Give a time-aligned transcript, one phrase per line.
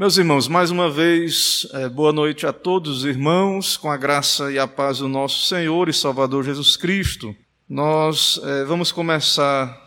[0.00, 4.50] Meus irmãos, mais uma vez, é, boa noite a todos os irmãos, com a graça
[4.50, 7.36] e a paz do nosso Senhor e Salvador Jesus Cristo.
[7.68, 9.78] Nós é, vamos começar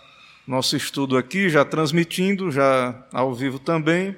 [0.45, 4.15] nosso estudo aqui, já transmitindo, já ao vivo também,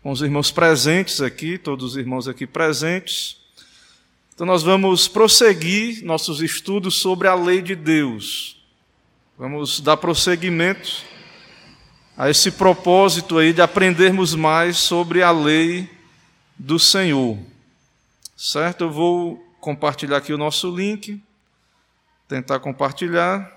[0.00, 3.36] com os irmãos presentes aqui, todos os irmãos aqui presentes.
[4.32, 8.64] Então, nós vamos prosseguir nossos estudos sobre a lei de Deus.
[9.36, 11.15] Vamos dar prosseguimento
[12.16, 15.90] a esse propósito aí de aprendermos mais sobre a lei
[16.58, 17.38] do Senhor.
[18.36, 18.84] Certo?
[18.84, 21.22] Eu vou compartilhar aqui o nosso link,
[22.26, 23.52] tentar compartilhar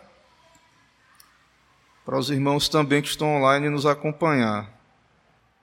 [2.03, 4.67] para os irmãos também que estão online nos acompanhar.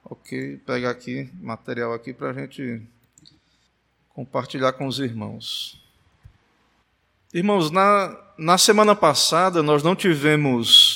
[0.04, 2.80] Ok, pegar aqui material aqui para a gente
[4.10, 5.82] compartilhar com os irmãos.
[7.34, 10.95] Irmãos, na, na semana passada nós não tivemos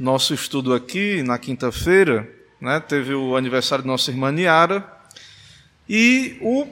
[0.00, 2.26] nosso estudo aqui na quinta-feira,
[2.58, 4.82] né, teve o aniversário de nossa irmã Niara,
[5.86, 6.66] e o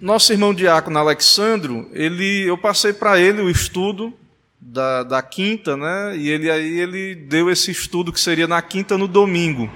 [0.00, 4.12] nosso irmão diácono Alexandro, ele, eu passei para ele o estudo
[4.60, 8.98] da, da quinta, né, e ele aí ele deu esse estudo que seria na quinta
[8.98, 9.70] no domingo,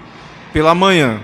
[0.53, 1.23] pela manhã.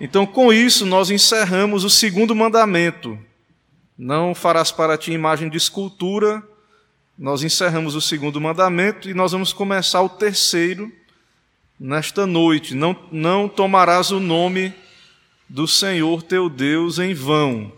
[0.00, 3.16] Então, com isso, nós encerramos o segundo mandamento:
[3.96, 6.42] não farás para ti imagem de escultura
[7.16, 10.92] nós encerramos o segundo mandamento e nós vamos começar o terceiro
[11.78, 12.74] nesta noite.
[12.74, 14.74] Não, não tomarás o nome
[15.48, 17.72] do Senhor teu Deus em vão.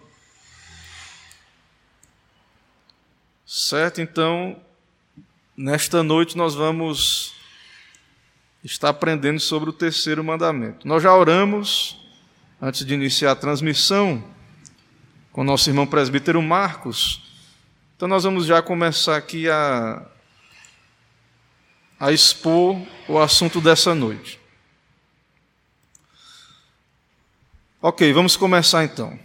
[3.47, 4.01] Certo?
[4.01, 4.57] Então,
[5.55, 7.35] nesta noite nós vamos
[8.65, 10.89] estar aprendendo sobre o terceiro mandamento.
[10.89, 11.99] Nós já oramos
[12.61, 14.25] antes de iniciar a transmissão
[15.31, 17.26] com nosso irmão presbítero Marcos
[17.97, 20.07] então nós vamos já começar aqui a,
[21.99, 22.77] a expor
[23.09, 24.39] o assunto dessa noite.
[27.81, 29.19] Ok, vamos começar então.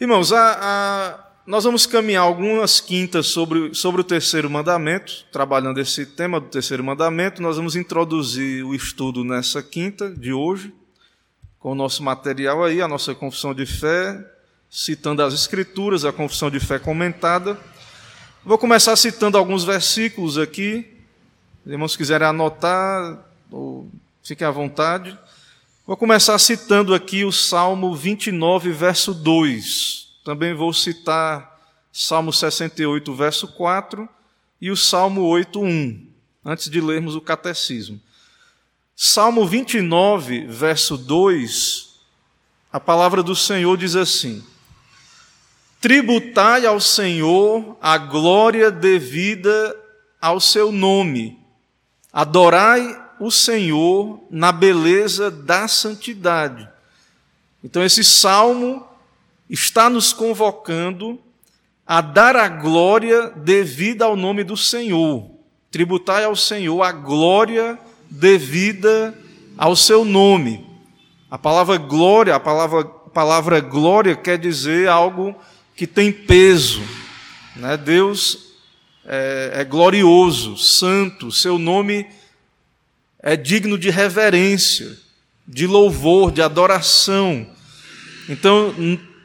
[0.00, 6.06] Irmãos, a, a, nós vamos caminhar algumas quintas sobre, sobre o terceiro mandamento, trabalhando esse
[6.06, 7.42] tema do terceiro mandamento.
[7.42, 10.72] Nós vamos introduzir o estudo nessa quinta de hoje,
[11.58, 14.24] com o nosso material aí, a nossa confissão de fé,
[14.74, 17.60] citando as Escrituras, a confissão de fé comentada.
[18.42, 20.90] Vou começar citando alguns versículos aqui.
[21.64, 23.18] Os irmãos quiserem anotar,
[23.50, 23.86] ou
[24.24, 25.16] fiquem à vontade.
[25.86, 30.08] Vou começar citando aqui o Salmo 29, verso 2.
[30.24, 31.60] Também vou citar
[31.92, 34.08] Salmo 68, verso 4
[34.58, 36.06] e o Salmo 8, 1,
[36.46, 38.00] antes de lermos o catecismo.
[38.96, 41.90] Salmo 29, verso 2,
[42.72, 44.42] a palavra do Senhor diz assim:
[45.82, 49.76] Tributai ao Senhor a glória devida
[50.20, 51.40] ao seu nome.
[52.12, 56.68] Adorai o Senhor na beleza da santidade.
[57.64, 58.86] Então, esse salmo
[59.50, 61.18] está nos convocando
[61.84, 65.28] a dar a glória devida ao nome do Senhor.
[65.68, 67.76] Tributai ao Senhor a glória
[68.08, 69.18] devida
[69.58, 70.64] ao seu nome.
[71.28, 75.34] A palavra glória, a palavra, a palavra glória quer dizer algo
[75.76, 76.82] que tem peso.
[77.56, 77.76] Né?
[77.76, 78.52] Deus
[79.04, 82.06] é, é glorioso, santo, seu nome
[83.22, 84.98] é digno de reverência,
[85.46, 87.46] de louvor, de adoração.
[88.28, 88.74] Então,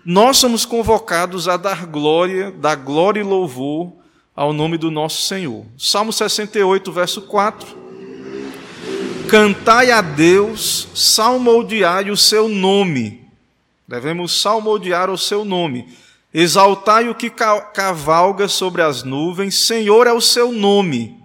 [0.05, 3.93] nós somos convocados a dar glória, dar glória e louvor
[4.35, 5.65] ao nome do nosso Senhor.
[5.77, 7.87] Salmo 68, verso 4.
[9.27, 13.27] Cantai a Deus, salmodiai o seu nome.
[13.87, 15.87] Devemos salmodiar o seu nome.
[16.39, 21.17] Exaltai o que cavalga sobre as nuvens, Senhor é o seu nome.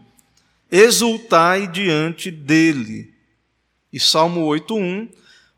[0.71, 3.13] Exultai diante dele.
[3.93, 5.11] E Salmo 8:1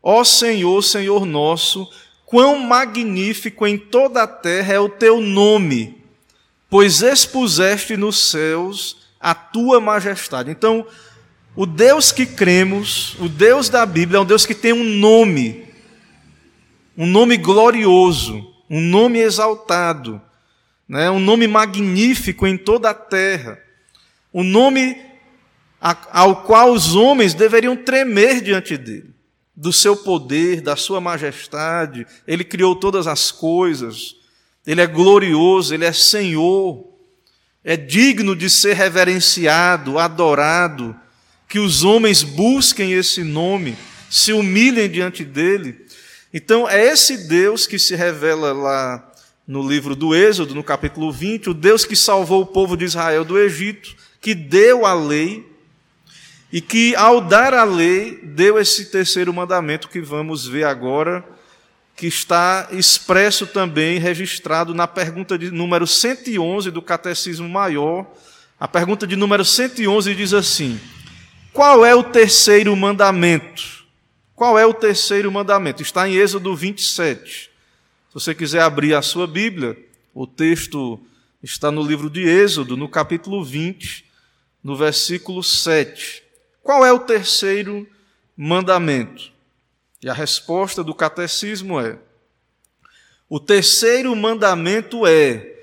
[0.03, 1.89] Ó Senhor, Senhor nosso,
[2.25, 6.03] quão magnífico em toda a terra é o teu nome,
[6.69, 10.51] pois expuseste nos céus a tua majestade.
[10.51, 10.85] Então,
[11.55, 15.63] o Deus que cremos, o Deus da Bíblia, é um Deus que tem um nome,
[16.97, 20.21] um nome glorioso um nome exaltado,
[20.87, 21.09] né?
[21.09, 23.59] um nome magnífico em toda a terra,
[24.33, 24.97] um nome
[26.11, 29.13] ao qual os homens deveriam tremer diante dele,
[29.55, 32.07] do seu poder, da sua majestade.
[32.27, 34.15] Ele criou todas as coisas,
[34.65, 36.85] ele é glorioso, ele é Senhor,
[37.63, 40.95] é digno de ser reverenciado, adorado,
[41.47, 43.77] que os homens busquem esse nome,
[44.09, 45.84] se humilhem diante dele
[46.37, 49.09] então, é esse Deus que se revela lá
[49.47, 53.23] no livro do Êxodo, no capítulo 20, o Deus que salvou o povo de Israel
[53.23, 55.49] do Egito, que deu a lei
[56.51, 61.23] e que, ao dar a lei, deu esse terceiro mandamento que vamos ver agora,
[61.95, 68.05] que está expresso também, registrado na pergunta de número 111 do Catecismo Maior.
[68.59, 70.77] A pergunta de número 111 diz assim:
[71.53, 73.74] Qual é o terceiro mandamento?
[74.35, 75.81] Qual é o terceiro mandamento?
[75.81, 77.49] Está em Êxodo 27.
[78.09, 79.77] Se você quiser abrir a sua Bíblia,
[80.13, 80.99] o texto
[81.41, 84.03] está no livro de Êxodo, no capítulo 20,
[84.61, 86.21] no versículo 7.
[86.61, 87.87] Qual é o terceiro
[88.35, 89.31] mandamento?
[90.03, 91.97] E a resposta do catecismo é:
[93.29, 95.55] o terceiro mandamento é: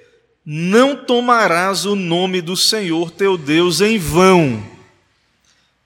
[0.46, 4.66] não tomarás o nome do Senhor teu Deus em vão,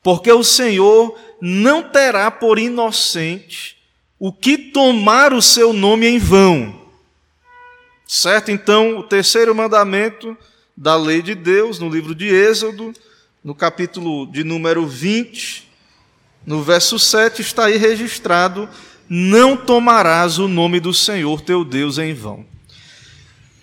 [0.04, 3.76] porque o Senhor não terá por inocente
[4.18, 6.86] o que tomar o seu nome em vão.
[8.06, 8.50] Certo?
[8.50, 10.36] Então, o terceiro mandamento
[10.76, 12.92] da lei de Deus, no livro de Êxodo,
[13.42, 15.68] no capítulo de número 20,
[16.46, 18.68] no verso 7, está aí registrado:
[19.08, 22.46] Não tomarás o nome do Senhor teu Deus em vão.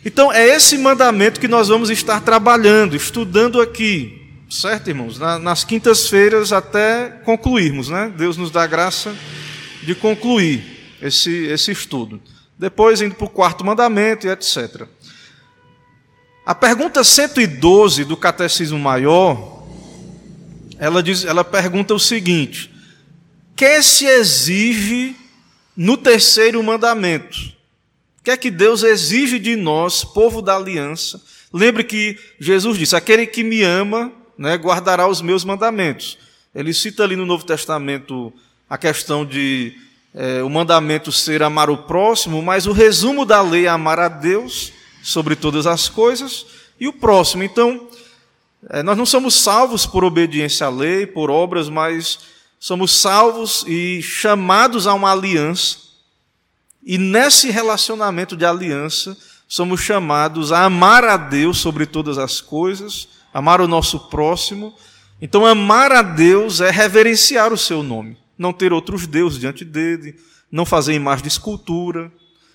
[0.06, 4.23] Então, é esse mandamento que nós vamos estar trabalhando, estudando aqui,
[4.54, 5.18] certo, irmãos?
[5.18, 8.14] nas quintas-feiras até concluirmos, né?
[8.16, 9.16] Deus nos dá graça
[9.82, 12.22] de concluir esse, esse estudo.
[12.58, 14.88] Depois, indo para o quarto mandamento e etc.
[16.46, 19.54] A pergunta 112 do Catecismo Maior
[20.80, 22.70] ela, diz, ela pergunta o seguinte:
[23.56, 25.16] que se exige
[25.76, 27.38] no terceiro mandamento?
[28.20, 31.22] O que é que Deus exige de nós, povo da aliança?
[31.54, 36.18] Lembre que Jesus disse: aquele que me ama, né, guardará os meus mandamentos.
[36.54, 38.32] Ele cita ali no Novo Testamento
[38.70, 39.76] a questão de
[40.14, 44.08] é, o mandamento ser amar o próximo, mas o resumo da lei é amar a
[44.08, 44.72] Deus
[45.02, 46.46] sobre todas as coisas
[46.80, 47.44] e o próximo.
[47.44, 47.88] Então,
[48.70, 52.20] é, nós não somos salvos por obediência à lei, por obras, mas
[52.60, 55.78] somos salvos e chamados a uma aliança.
[56.86, 63.08] E nesse relacionamento de aliança, somos chamados a amar a Deus sobre todas as coisas,
[63.34, 64.74] amar o nosso próximo.
[65.22, 70.16] Então, amar a Deus é reverenciar o seu nome, não ter outros deuses diante dele,
[70.52, 72.12] não fazer imagem de escultura,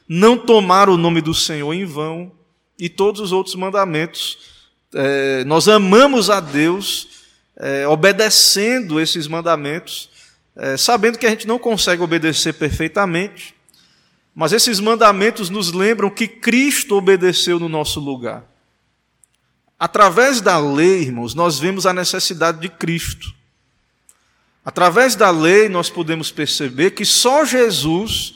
[0.08, 2.32] não tomar o nome do Senhor em vão
[2.78, 4.38] e todos os outros mandamentos
[4.94, 7.08] é, nós amamos a Deus
[7.56, 10.08] é, obedecendo esses mandamentos,
[10.56, 13.54] é, sabendo que a gente não consegue obedecer perfeitamente,
[14.34, 18.44] mas esses mandamentos nos lembram que Cristo obedeceu no nosso lugar.
[19.78, 23.32] Através da lei, irmãos, nós vemos a necessidade de Cristo.
[24.64, 28.34] Através da lei, nós podemos perceber que só Jesus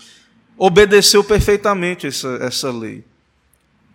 [0.56, 3.04] obedeceu perfeitamente essa, essa lei.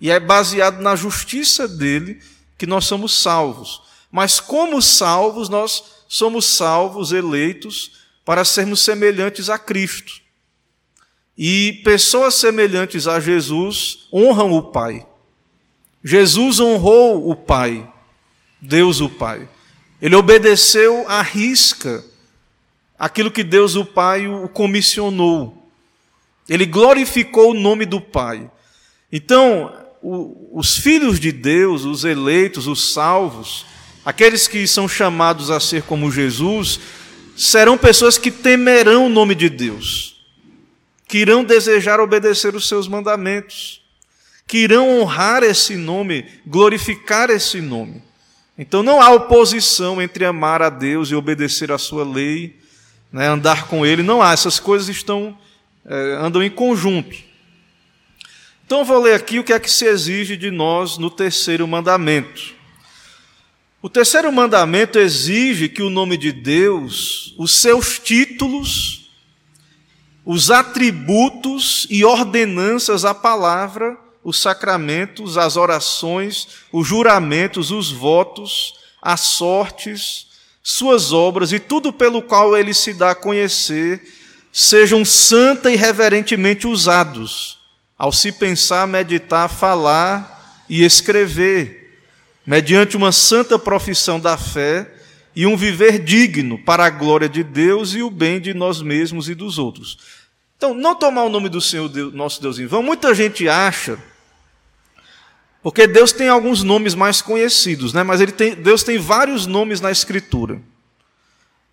[0.01, 2.21] E é baseado na justiça dele
[2.57, 3.81] que nós somos salvos.
[4.11, 7.93] Mas, como salvos, nós somos salvos, eleitos,
[8.25, 10.21] para sermos semelhantes a Cristo.
[11.37, 15.07] E pessoas semelhantes a Jesus honram o Pai.
[16.07, 17.85] Jesus honrou o Pai,
[18.61, 19.45] Deus o Pai.
[20.01, 22.01] Ele obedeceu à risca
[22.97, 25.69] aquilo que Deus o Pai o comissionou.
[26.47, 28.49] Ele glorificou o nome do Pai.
[29.11, 33.65] Então, o, os filhos de Deus, os eleitos, os salvos,
[34.05, 36.79] aqueles que são chamados a ser como Jesus,
[37.35, 40.25] serão pessoas que temerão o nome de Deus,
[41.05, 43.81] que irão desejar obedecer os seus mandamentos,
[44.47, 48.01] que irão honrar esse nome, glorificar esse nome.
[48.57, 52.55] Então não há oposição entre amar a Deus e obedecer a sua lei,
[53.11, 54.31] né, andar com Ele, não há.
[54.31, 55.37] Essas coisas estão
[55.85, 57.15] é, andam em conjunto.
[58.65, 62.55] Então vou ler aqui o que é que se exige de nós no terceiro mandamento.
[63.81, 69.09] O terceiro mandamento exige que o nome de Deus, os seus títulos,
[70.25, 79.21] os atributos e ordenanças à palavra, os sacramentos, as orações, os juramentos, os votos, as
[79.21, 80.27] sortes,
[80.61, 84.01] suas obras e tudo pelo qual ele se dá a conhecer,
[84.51, 87.57] sejam santa e reverentemente usados
[87.97, 91.97] ao se pensar, meditar, falar e escrever,
[92.45, 94.93] mediante uma santa profissão da fé
[95.33, 99.29] e um viver digno para a glória de Deus e o bem de nós mesmos
[99.29, 99.97] e dos outros.
[100.57, 103.97] Então, não tomar o nome do Senhor, Deus, nosso Deus em vão, muita gente acha,
[105.67, 108.01] porque Deus tem alguns nomes mais conhecidos, né?
[108.01, 110.61] mas tem, Deus tem vários nomes na Escritura.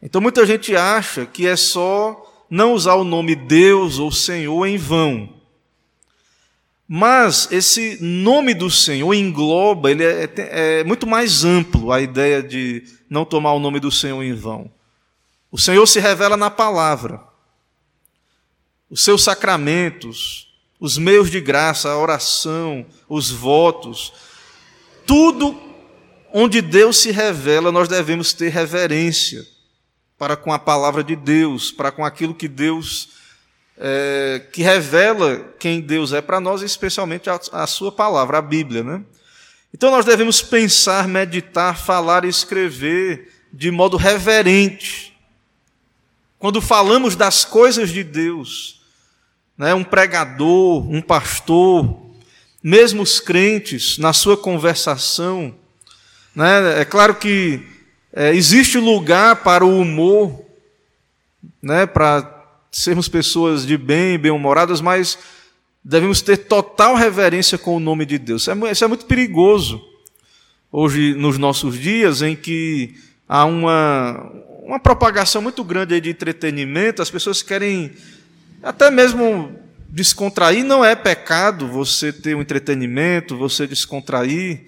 [0.03, 4.77] Então, muita gente acha que é só não usar o nome Deus ou Senhor em
[4.77, 5.33] vão.
[6.89, 12.43] Mas esse nome do Senhor engloba, ele é, é, é, muito mais amplo a ideia
[12.43, 14.69] de não tomar o nome do Senhor em vão.
[15.53, 17.21] O Senhor se revela na palavra,
[18.91, 24.12] os seus sacramentos, os meios de graça, a oração, os votos,
[25.07, 25.59] tudo
[26.33, 29.47] onde Deus se revela, nós devemos ter reverência
[30.19, 33.09] para com a palavra de Deus, para com aquilo que Deus
[33.76, 38.83] é, que revela quem Deus é para nós, especialmente a, a sua palavra, a Bíblia,
[38.83, 39.02] né?
[39.73, 45.16] Então nós devemos pensar, meditar, falar e escrever de modo reverente.
[46.38, 48.84] Quando falamos das coisas de Deus,
[49.56, 52.02] né, um pregador, um pastor,
[52.62, 55.54] mesmo os crentes, na sua conversação,
[56.34, 57.62] né, é claro que
[58.12, 60.44] é, existe lugar para o humor,
[61.62, 62.30] né, para
[62.70, 65.18] sermos pessoas de bem, bem-humoradas, mas
[65.82, 68.42] devemos ter total reverência com o nome de Deus.
[68.42, 69.80] Isso é, é muito perigoso
[70.73, 72.96] hoje, nos nossos dias, em que
[73.28, 74.32] há uma,
[74.64, 77.92] uma propagação muito grande de entretenimento, as pessoas querem
[78.64, 80.64] até mesmo descontrair.
[80.64, 84.62] Não é pecado você ter um entretenimento, você descontrair,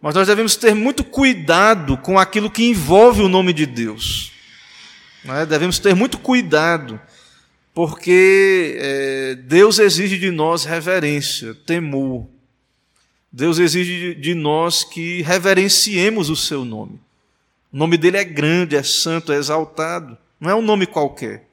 [0.00, 4.32] mas nós devemos ter muito cuidado com aquilo que envolve o nome de Deus.
[5.24, 5.44] É?
[5.44, 7.00] Devemos ter muito cuidado
[7.74, 12.26] porque é, Deus exige de nós reverência, temor.
[13.30, 16.98] Deus exige de nós que reverenciemos o seu nome.
[17.72, 20.18] O nome dele é grande, é santo, é exaltado.
[20.40, 21.49] Não é um nome qualquer.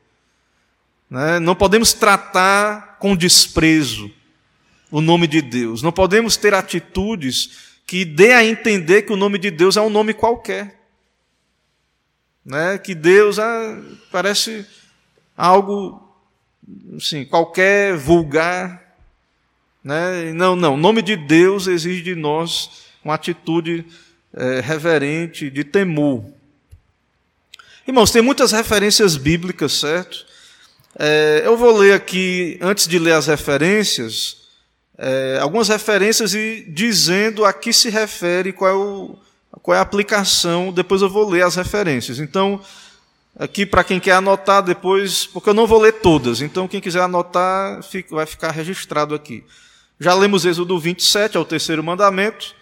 [1.09, 1.39] Né?
[1.39, 4.11] Não podemos tratar com desprezo
[4.91, 5.81] o nome de Deus.
[5.81, 9.89] Não podemos ter atitudes que dê a entender que o nome de Deus é um
[9.89, 10.81] nome qualquer.
[12.45, 12.77] Né?
[12.77, 14.65] Que Deus ah, parece
[15.35, 16.07] algo
[16.97, 18.95] assim, qualquer vulgar.
[19.83, 20.33] Né?
[20.33, 20.73] Não, não.
[20.73, 23.85] O nome de Deus exige de nós uma atitude
[24.33, 26.25] é, reverente, de temor.
[27.87, 30.25] Irmãos, tem muitas referências bíblicas, certo?
[30.99, 34.37] É, eu vou ler aqui, antes de ler as referências,
[34.97, 39.15] é, algumas referências e dizendo a que se refere, qual é, o,
[39.61, 42.19] qual é a aplicação, depois eu vou ler as referências.
[42.19, 42.59] Então,
[43.37, 47.01] aqui para quem quer anotar depois, porque eu não vou ler todas, então quem quiser
[47.01, 49.43] anotar fica, vai ficar registrado aqui.
[49.99, 52.55] Já lemos Êxodo 27, é o terceiro mandamento,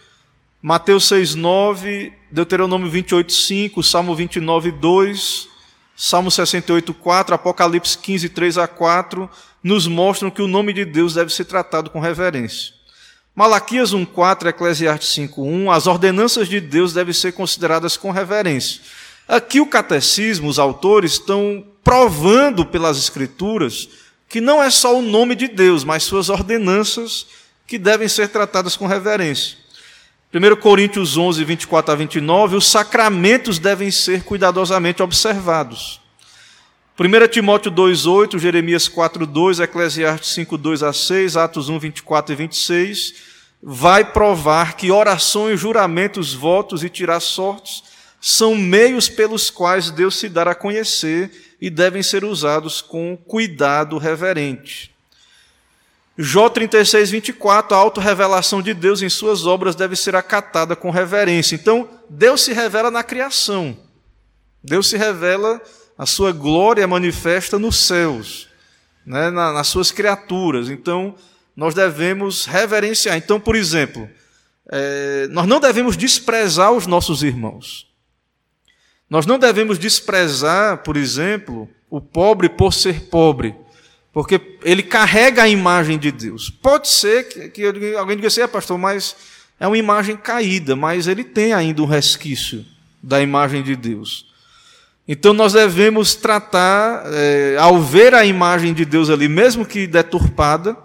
[0.61, 5.54] Mateus 6, 9, Deuteronômio 28, 5, Salmo 29, 2,
[5.95, 9.29] Salmo 68, 4, Apocalipse 15, 3 a 4,
[9.63, 12.73] nos mostram que o nome de Deus deve ser tratado com reverência.
[13.35, 18.81] Malaquias 1,4, Eclesiastes 5,1, as ordenanças de Deus devem ser consideradas com reverência.
[19.27, 23.89] Aqui o catecismo, os autores estão provando pelas Escrituras
[24.27, 27.25] que não é só o nome de Deus, mas suas ordenanças
[27.67, 29.57] que devem ser tratadas com reverência.
[30.35, 36.01] 1 Coríntios 11, 24 a 29, os sacramentos devem ser cuidadosamente observados.
[36.99, 43.13] 1 Timóteo 2,8, Jeremias 4,2, Eclesiastes 5,2 a 6, Atos 1, 24 e 26,
[43.63, 47.83] vai provar que orações, juramentos, votos e tirar sortes
[48.19, 53.97] são meios pelos quais Deus se dará a conhecer e devem ser usados com cuidado
[53.97, 54.94] reverente.
[56.17, 61.55] Jó 36, 24, a autorrevelação de Deus em suas obras deve ser acatada com reverência.
[61.55, 63.77] Então, Deus se revela na criação.
[64.63, 65.61] Deus se revela,
[65.97, 68.47] a sua glória manifesta nos céus,
[69.05, 70.69] né, nas suas criaturas.
[70.69, 71.15] Então,
[71.55, 73.17] nós devemos reverenciar.
[73.17, 74.09] Então, por exemplo,
[74.71, 77.87] é, nós não devemos desprezar os nossos irmãos.
[79.09, 83.55] Nós não devemos desprezar, por exemplo, o pobre por ser pobre,
[84.15, 86.49] porque ele carrega a imagem de Deus.
[86.49, 89.13] Pode ser que, que alguém diga assim, é, pastor, mas
[89.59, 92.65] é uma imagem caída, mas ele tem ainda um resquício
[93.03, 94.25] da imagem de Deus.
[95.05, 100.77] Então nós devemos tratar, é, ao ver a imagem de Deus ali, mesmo que deturpada,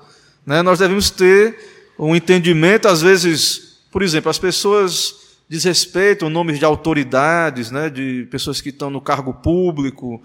[0.45, 1.57] né, nós devemos ter
[1.97, 5.15] um entendimento, às vezes, por exemplo, as pessoas
[5.49, 10.21] desrespeitam nomes de autoridades, né, de pessoas que estão no cargo público,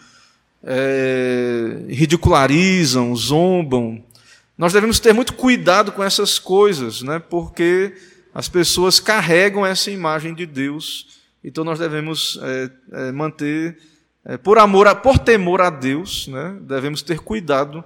[0.66, 4.04] é, ridicularizam, zombam.
[4.58, 7.96] Nós devemos ter muito cuidado com essas coisas, né, porque
[8.34, 11.20] as pessoas carregam essa imagem de Deus.
[11.44, 13.78] Então nós devemos é, é, manter,
[14.26, 17.84] é, por amor, a, por temor a Deus, né, devemos ter cuidado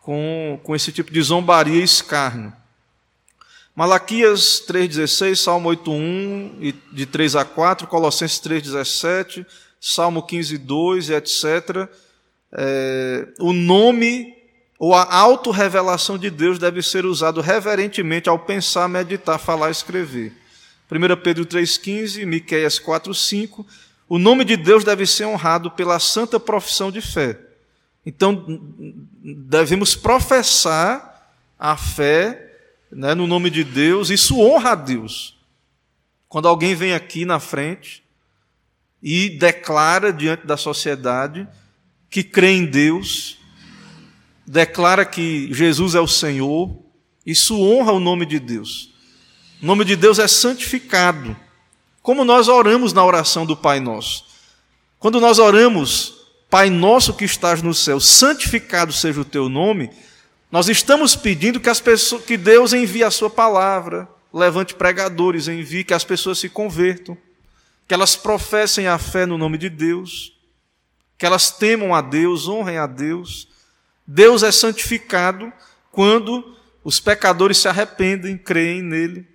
[0.00, 2.52] com, com esse tipo de zombaria e escárnio.
[3.74, 9.44] Malaquias 3,16, Salmo 8,1, de 3 a 4, Colossenses 3,17,
[9.78, 11.86] Salmo 15,2 e etc.
[12.52, 14.34] É, o nome
[14.78, 20.32] ou a autorrevelação de Deus deve ser usado reverentemente ao pensar, meditar, falar escrever.
[20.90, 23.64] 1 Pedro 3,15, Miqueias 4,5.
[24.08, 27.38] O nome de Deus deve ser honrado pela santa profissão de fé.
[28.04, 28.44] Então,
[29.22, 32.46] devemos professar a fé
[32.90, 35.36] né, no nome de Deus, isso honra a Deus.
[36.28, 38.04] Quando alguém vem aqui na frente
[39.02, 41.48] e declara diante da sociedade
[42.10, 43.38] que crê em Deus,
[44.46, 46.76] declara que Jesus é o Senhor,
[47.24, 48.90] isso honra o nome de Deus.
[49.62, 51.36] O nome de Deus é santificado.
[52.02, 54.24] Como nós oramos na oração do Pai Nosso.
[54.98, 56.14] Quando nós oramos,
[56.48, 59.90] Pai Nosso que estás no céu, santificado seja o teu nome,
[60.50, 65.82] nós estamos pedindo que, as pessoas, que Deus envie a sua palavra, levante pregadores, envie
[65.82, 67.18] que as pessoas se convertam,
[67.88, 70.35] que elas professem a fé no nome de Deus,
[71.18, 73.48] que elas temam a Deus, honrem a Deus.
[74.06, 75.52] Deus é santificado
[75.90, 79.26] quando os pecadores se arrependem, creem nele.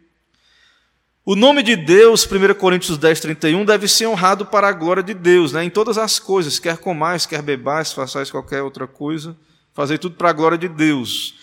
[1.26, 5.14] O nome de Deus, 1 Coríntios 10, 31, deve ser honrado para a glória de
[5.14, 5.64] Deus, né?
[5.64, 9.38] em todas as coisas, quer comais, quer bebais, façais qualquer outra coisa,
[9.74, 11.36] fazer tudo para a glória de Deus.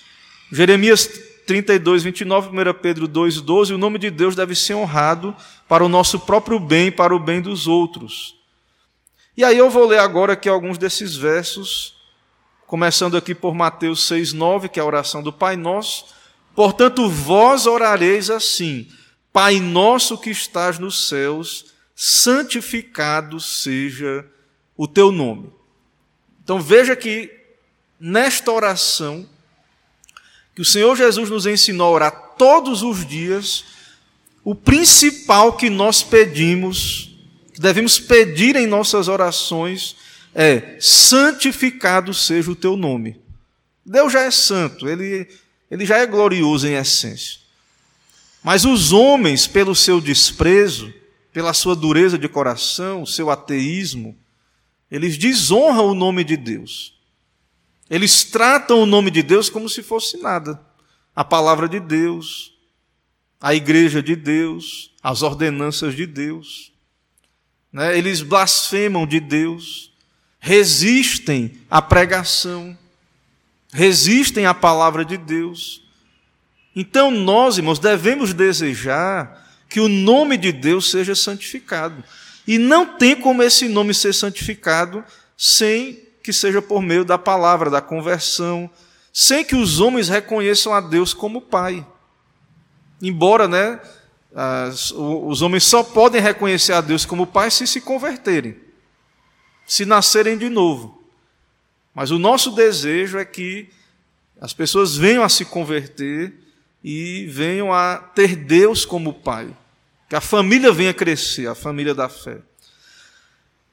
[0.50, 1.09] Jeremias
[1.47, 5.35] 32, 29, 1 Pedro 2, 12, o nome de Deus deve ser honrado
[5.68, 8.38] para o nosso próprio bem, para o bem dos outros.
[9.38, 11.95] E aí eu vou ler agora aqui alguns desses versos,
[12.66, 16.07] começando aqui por Mateus 6, 9, que é a oração do Pai Nosso.
[16.57, 18.88] Portanto, vós orareis assim:
[19.33, 24.26] Pai nosso que estás nos céus, santificado seja
[24.76, 25.52] o teu nome.
[26.42, 27.30] Então veja que
[28.00, 29.25] nesta oração,
[30.52, 33.64] que o Senhor Jesus nos ensinou a orar todos os dias,
[34.42, 37.07] o principal que nós pedimos,
[37.58, 39.96] que devemos pedir em nossas orações,
[40.32, 43.20] é: santificado seja o teu nome.
[43.84, 45.26] Deus já é santo, ele,
[45.68, 47.40] ele já é glorioso em essência.
[48.44, 50.94] Mas os homens, pelo seu desprezo,
[51.32, 54.16] pela sua dureza de coração, seu ateísmo,
[54.88, 56.96] eles desonram o nome de Deus.
[57.90, 60.60] Eles tratam o nome de Deus como se fosse nada.
[61.12, 62.52] A palavra de Deus,
[63.40, 66.77] a igreja de Deus, as ordenanças de Deus.
[67.73, 67.97] Né?
[67.97, 69.93] Eles blasfemam de Deus,
[70.39, 72.76] resistem à pregação,
[73.73, 75.83] resistem à palavra de Deus.
[76.75, 82.02] Então nós, irmãos, devemos desejar que o nome de Deus seja santificado.
[82.47, 85.04] E não tem como esse nome ser santificado
[85.37, 88.71] sem que seja por meio da palavra, da conversão,
[89.13, 91.87] sem que os homens reconheçam a Deus como Pai.
[93.00, 93.81] Embora, né,
[94.94, 98.56] os homens só podem reconhecer a Deus como Pai se se converterem,
[99.66, 101.02] se nascerem de novo.
[101.94, 103.68] Mas o nosso desejo é que
[104.40, 106.32] as pessoas venham a se converter
[106.82, 109.54] e venham a ter Deus como Pai.
[110.08, 112.38] Que a família venha crescer, a família da fé.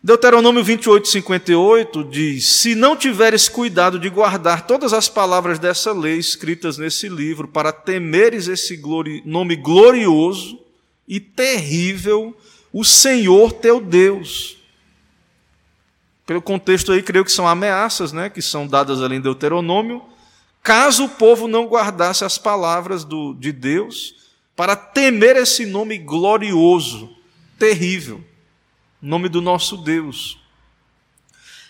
[0.06, 6.20] Deuteronômio 28, 58 diz: Se não tiveres cuidado de guardar todas as palavras dessa lei
[6.20, 10.60] escritas nesse livro, para temeres esse glori nome glorioso
[11.08, 12.38] e terrível,
[12.72, 14.58] o Senhor teu Deus.
[16.24, 20.04] Pelo contexto aí, creio que são ameaças, né, que são dadas ali em Deuteronômio,
[20.62, 24.14] caso o povo não guardasse as palavras do, de Deus,
[24.56, 27.10] para temer esse nome glorioso,
[27.58, 28.24] terrível,
[29.06, 30.40] nome do nosso Deus.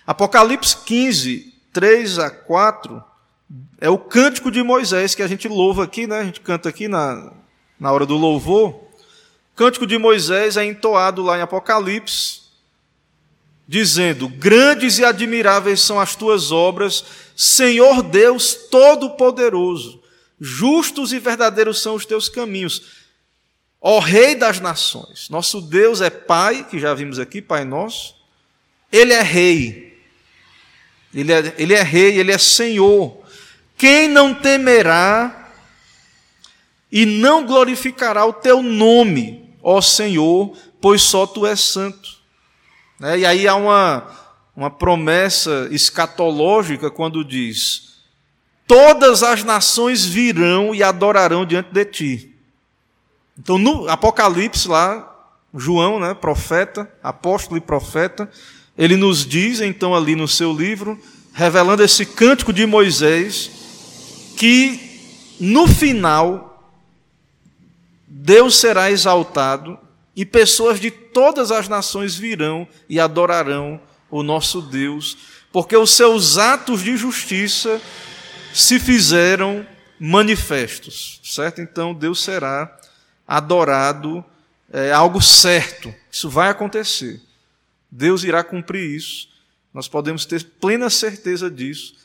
[0.07, 3.03] Apocalipse 15, 3 a 4,
[3.79, 6.19] é o cântico de Moisés que a gente louva aqui, né?
[6.19, 7.33] a gente canta aqui na,
[7.77, 8.85] na hora do louvor.
[9.53, 12.41] Cântico de Moisés é entoado lá em Apocalipse,
[13.67, 17.03] dizendo: Grandes e admiráveis são as tuas obras,
[17.35, 20.01] Senhor Deus Todo-Poderoso.
[20.39, 23.04] Justos e verdadeiros são os teus caminhos.
[23.87, 25.29] Ó Rei das nações.
[25.29, 28.15] Nosso Deus é Pai, que já vimos aqui, Pai nosso.
[28.91, 30.01] Ele é Rei.
[31.13, 33.15] Ele é, ele é Rei, Ele é Senhor.
[33.77, 35.51] Quem não temerá
[36.91, 42.09] e não glorificará o teu nome, ó Senhor, pois só tu és santo.
[42.99, 43.19] Né?
[43.19, 44.11] E aí há uma,
[44.55, 47.99] uma promessa escatológica quando diz:
[48.65, 52.34] Todas as nações virão e adorarão diante de ti.
[53.37, 55.11] Então, no Apocalipse, lá,
[55.53, 58.29] João, né, profeta, apóstolo e profeta,
[58.77, 60.99] ele nos diz, então, ali no seu livro,
[61.33, 63.51] revelando esse cântico de Moisés,
[64.37, 66.73] que no final,
[68.07, 69.77] Deus será exaltado
[70.15, 75.17] e pessoas de todas as nações virão e adorarão o nosso Deus,
[75.51, 77.81] porque os seus atos de justiça
[78.53, 79.65] se fizeram
[79.99, 81.61] manifestos, certo?
[81.61, 82.73] Então Deus será
[83.27, 84.23] adorado,
[84.71, 87.21] é algo certo, isso vai acontecer.
[87.89, 89.29] Deus irá cumprir isso,
[89.73, 91.95] nós podemos ter plena certeza disso,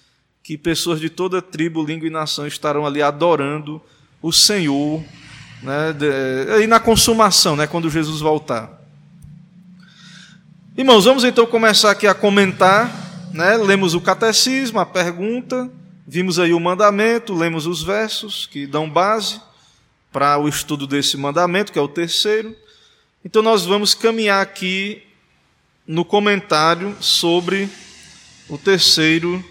[0.42, 3.82] que pessoas de toda tribo, língua e nação estarão ali adorando
[4.22, 5.02] o Senhor,
[5.62, 5.94] né,
[6.62, 8.80] e na consumação, né, quando Jesus voltar.
[10.76, 15.70] Irmãos, vamos então começar aqui a comentar, né, lemos o catecismo, a pergunta,
[16.06, 19.40] vimos aí o mandamento, lemos os versos que dão base
[20.12, 22.56] para o estudo desse mandamento, que é o terceiro.
[23.24, 25.02] Então nós vamos caminhar aqui
[25.86, 27.68] no comentário sobre
[28.48, 29.44] o terceiro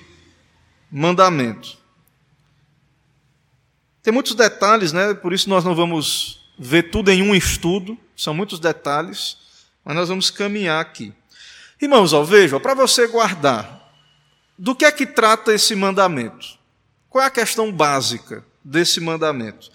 [0.92, 1.78] mandamento.
[4.02, 5.14] Tem muitos detalhes, né?
[5.14, 9.38] Por isso nós não vamos ver tudo em um estudo, são muitos detalhes,
[9.84, 11.14] mas nós vamos caminhar aqui.
[11.82, 13.94] Irmãos, ó, vejam, para você guardar,
[14.58, 16.60] do que é que trata esse mandamento?
[17.10, 19.72] Qual é a questão básica desse mandamento?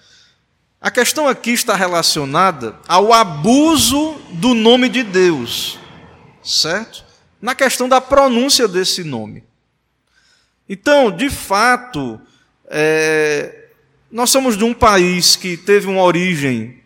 [0.84, 5.78] A questão aqui está relacionada ao abuso do nome de Deus,
[6.42, 7.02] certo?
[7.40, 9.42] Na questão da pronúncia desse nome.
[10.68, 12.20] Então, de fato,
[12.66, 13.68] é,
[14.10, 16.82] nós somos de um país que teve uma origem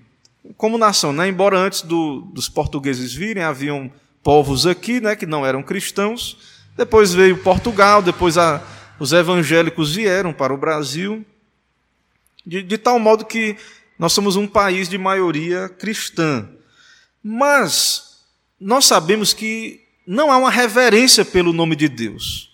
[0.56, 1.26] como nação, né?
[1.26, 3.90] embora antes do, dos portugueses virem, haviam
[4.22, 6.38] povos aqui né, que não eram cristãos.
[6.76, 8.62] Depois veio Portugal, depois a,
[9.00, 11.26] os evangélicos vieram para o Brasil,
[12.46, 13.56] de, de tal modo que
[13.98, 16.48] nós somos um país de maioria cristã.
[17.22, 18.22] Mas
[18.60, 22.48] nós sabemos que não há uma reverência pelo nome de Deus.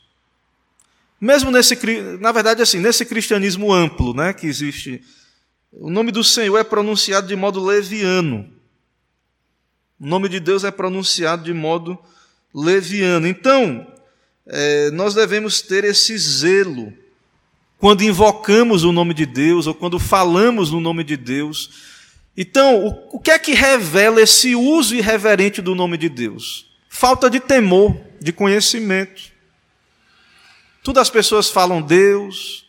[1.20, 1.78] Mesmo nesse,
[2.18, 5.02] na verdade, assim, nesse cristianismo amplo, né, que existe,
[5.72, 8.50] o nome do Senhor é pronunciado de modo leviano.
[10.00, 11.98] O nome de Deus é pronunciado de modo
[12.54, 13.26] leviano.
[13.26, 13.86] Então,
[14.46, 16.92] é, nós devemos ter esse zelo
[17.84, 21.68] quando invocamos o nome de Deus ou quando falamos no nome de Deus.
[22.34, 26.64] Então, o, o que é que revela esse uso irreverente do nome de Deus?
[26.88, 29.24] Falta de temor, de conhecimento.
[30.82, 32.64] Tudo as pessoas falam Deus,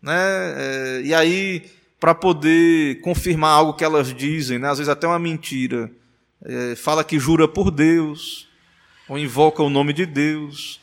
[0.00, 0.14] né?
[0.14, 4.70] É, e aí, para poder confirmar algo que elas dizem, né?
[4.70, 5.90] às vezes até uma mentira,
[6.44, 8.46] é, fala que jura por Deus,
[9.08, 10.80] ou invoca o nome de Deus,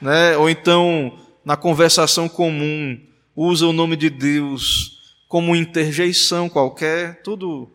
[0.00, 0.36] né?
[0.36, 3.07] ou então, na conversação comum,
[3.40, 4.98] usa o nome de Deus
[5.28, 7.70] como interjeição qualquer, tudo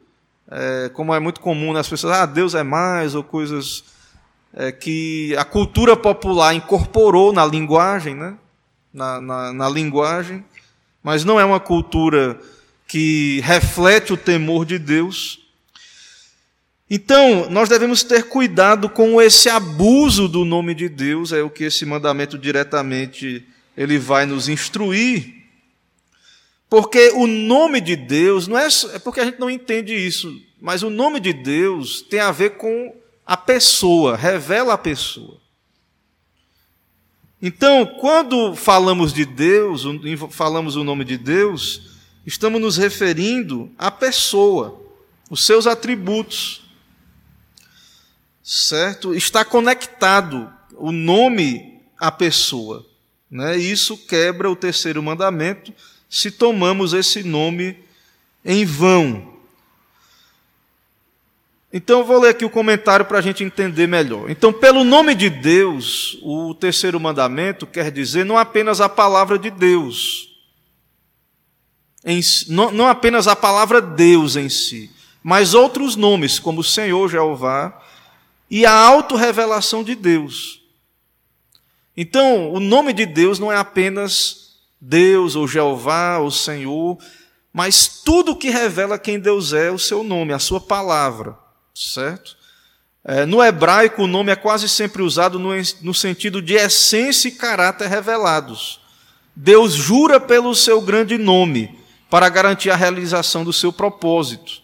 [0.52, 3.86] é, como é muito comum nas pessoas, ah, Deus é mais, ou coisas
[4.54, 8.36] é, que a cultura popular incorporou na linguagem, né?
[8.94, 10.44] na, na, na linguagem,
[11.02, 12.38] mas não é uma cultura
[12.86, 15.40] que reflete o temor de Deus.
[16.90, 21.64] Então, nós devemos ter cuidado com esse abuso do nome de Deus, é o que
[21.64, 23.48] esse mandamento diretamente
[23.78, 25.43] ele vai nos instruir.
[26.74, 30.82] Porque o nome de Deus não é, é porque a gente não entende isso, mas
[30.82, 35.40] o nome de Deus tem a ver com a pessoa, revela a pessoa.
[37.40, 39.84] Então, quando falamos de Deus,
[40.32, 41.92] falamos o nome de Deus,
[42.26, 44.82] estamos nos referindo à pessoa,
[45.30, 46.64] os seus atributos.
[48.42, 49.14] Certo?
[49.14, 52.84] Está conectado o nome à pessoa.
[53.30, 53.58] Né?
[53.58, 55.72] Isso quebra o terceiro mandamento
[56.14, 57.76] se tomamos esse nome
[58.46, 59.34] em vão.
[61.74, 64.30] Então eu vou ler aqui o comentário para a gente entender melhor.
[64.30, 69.50] Então, pelo nome de Deus, o terceiro mandamento quer dizer não apenas a palavra de
[69.50, 70.30] Deus,
[72.06, 74.92] em, não, não apenas a palavra Deus em si,
[75.24, 77.84] mas outros nomes, como Senhor Jeová
[78.52, 80.62] e a autorrevelação de Deus.
[81.98, 84.43] Então, o nome de Deus não é apenas
[84.86, 86.98] Deus ou Jeová ou Senhor,
[87.52, 91.44] mas tudo que revela quem Deus é, o seu nome, a sua palavra
[91.74, 92.38] certo?
[93.04, 95.50] É, no hebraico, o nome é quase sempre usado no,
[95.82, 98.80] no sentido de essência e caráter revelados.
[99.36, 104.62] Deus jura pelo seu grande nome para garantir a realização do seu propósito.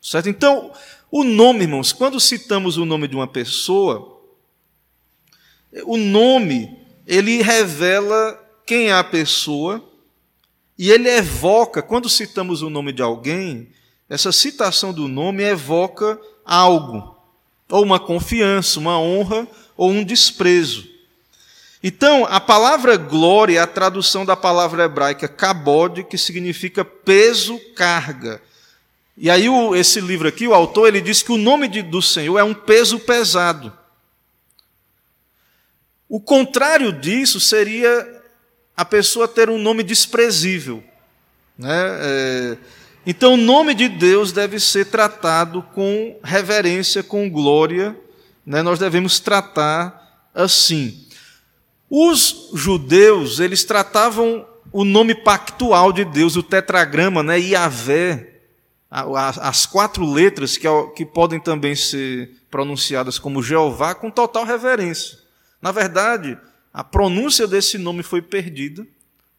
[0.00, 0.28] Certo?
[0.28, 0.72] Então,
[1.10, 4.20] o nome, irmãos, quando citamos o nome de uma pessoa,
[5.84, 9.82] o nome, ele revela quem é a pessoa
[10.78, 13.70] e ele evoca, quando citamos o nome de alguém,
[14.10, 17.16] essa citação do nome evoca algo,
[17.70, 20.86] ou uma confiança, uma honra ou um desprezo.
[21.82, 28.42] Então, a palavra glória é a tradução da palavra hebraica kabod, que significa peso, carga.
[29.16, 32.44] E aí, esse livro aqui, o autor, ele diz que o nome do Senhor é
[32.44, 33.72] um peso pesado.
[36.06, 38.17] O contrário disso seria
[38.78, 40.84] a pessoa ter um nome desprezível.
[41.58, 41.76] Né?
[42.00, 42.56] É,
[43.04, 47.98] então, o nome de Deus deve ser tratado com reverência, com glória.
[48.46, 48.62] Né?
[48.62, 51.04] Nós devemos tratar assim.
[51.90, 57.36] Os judeus, eles tratavam o nome pactual de Deus, o tetragrama, né?
[57.36, 58.42] Yahvé,
[58.88, 65.18] as quatro letras que, que podem também ser pronunciadas como Jeová, com total reverência.
[65.60, 66.38] Na verdade,
[66.72, 68.86] a pronúncia desse nome foi perdida,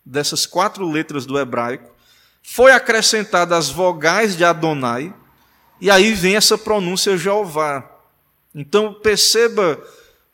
[0.05, 1.93] dessas quatro letras do hebraico,
[2.41, 5.13] foi acrescentada as vogais de Adonai,
[5.79, 7.89] e aí vem essa pronúncia Jeová.
[8.53, 9.79] Então perceba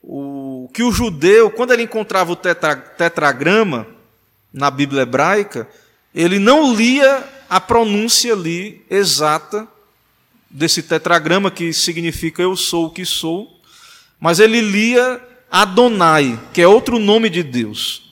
[0.01, 3.85] o, que o judeu, quando ele encontrava o tetra, tetragrama
[4.53, 5.67] na Bíblia hebraica,
[6.13, 9.67] ele não lia a pronúncia ali exata
[10.49, 13.59] desse tetragrama que significa eu sou o que sou,
[14.19, 15.21] mas ele lia
[15.61, 18.03] Adonai, que é outro nome de Deus.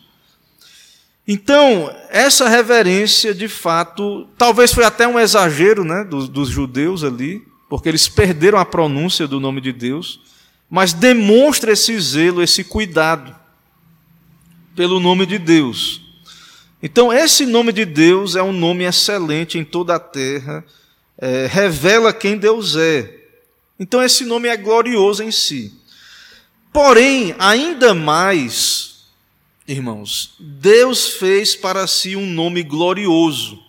[1.28, 7.46] Então, essa reverência, de fato, talvez foi até um exagero né, dos, dos judeus ali,
[7.70, 10.22] porque eles perderam a pronúncia do nome de Deus,
[10.70, 13.36] mas demonstra esse zelo, esse cuidado
[14.74, 16.02] pelo nome de Deus.
[16.82, 20.64] Então, esse nome de Deus é um nome excelente em toda a terra,
[21.18, 23.20] é, revela quem Deus é.
[23.78, 25.83] Então, esse nome é glorioso em si.
[26.74, 29.06] Porém, ainda mais,
[29.68, 33.64] irmãos, Deus fez para si um nome glorioso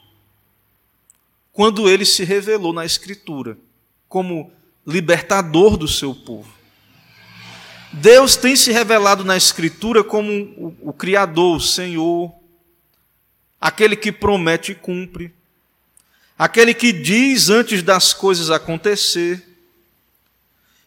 [1.52, 3.58] quando ele se revelou na Escritura
[4.08, 4.50] como
[4.86, 6.52] libertador do seu povo.
[7.92, 12.34] Deus tem se revelado na Escritura como o, o Criador, o Senhor,
[13.60, 15.32] aquele que promete e cumpre,
[16.38, 19.53] aquele que diz antes das coisas acontecer.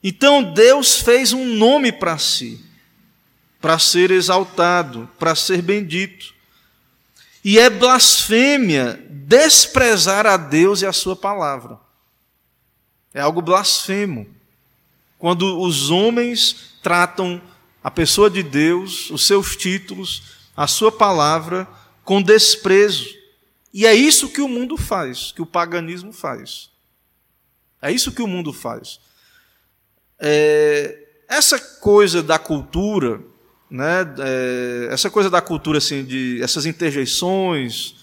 [0.03, 2.63] Então Deus fez um nome para si,
[3.59, 6.33] para ser exaltado, para ser bendito.
[7.43, 11.79] E é blasfêmia desprezar a Deus e a Sua palavra.
[13.13, 14.27] É algo blasfemo.
[15.17, 17.41] Quando os homens tratam
[17.83, 20.23] a pessoa de Deus, os seus títulos,
[20.55, 21.67] a Sua palavra,
[22.03, 23.07] com desprezo.
[23.73, 26.69] E é isso que o mundo faz, que o paganismo faz.
[27.81, 28.99] É isso que o mundo faz.
[30.19, 33.21] É, essa coisa da cultura,
[33.69, 37.95] né, é, essa coisa da cultura assim, de essas interjeições,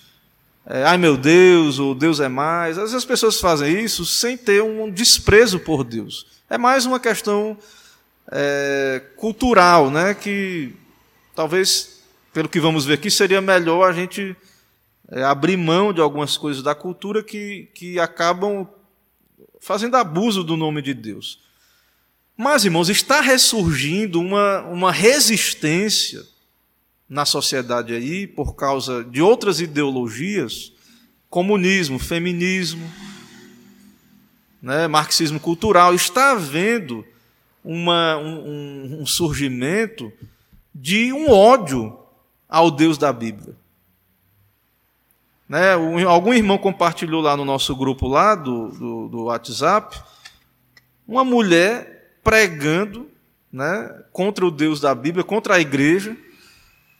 [0.66, 4.36] é, ai meu Deus, ou Deus é mais, às vezes as pessoas fazem isso sem
[4.36, 6.26] ter um desprezo por Deus.
[6.48, 7.56] É mais uma questão
[8.30, 10.74] é, cultural, né, que
[11.34, 11.94] talvez
[12.34, 14.36] pelo que vamos ver aqui, seria melhor a gente
[15.08, 18.66] é, abrir mão de algumas coisas da cultura que, que acabam
[19.60, 21.38] fazendo abuso do nome de Deus.
[22.36, 26.22] Mas, irmãos, está ressurgindo uma, uma resistência
[27.08, 30.72] na sociedade aí por causa de outras ideologias,
[31.30, 32.90] comunismo, feminismo,
[34.60, 35.94] né, marxismo cultural.
[35.94, 37.06] Está havendo
[37.64, 40.12] uma, um, um surgimento
[40.74, 41.96] de um ódio
[42.48, 43.54] ao Deus da Bíblia.
[45.48, 45.72] Né?
[46.04, 50.02] Algum irmão compartilhou lá no nosso grupo lá do, do, do WhatsApp
[51.06, 51.93] uma mulher
[52.24, 53.08] pregando
[53.52, 56.16] né, contra o Deus da Bíblia, contra a igreja.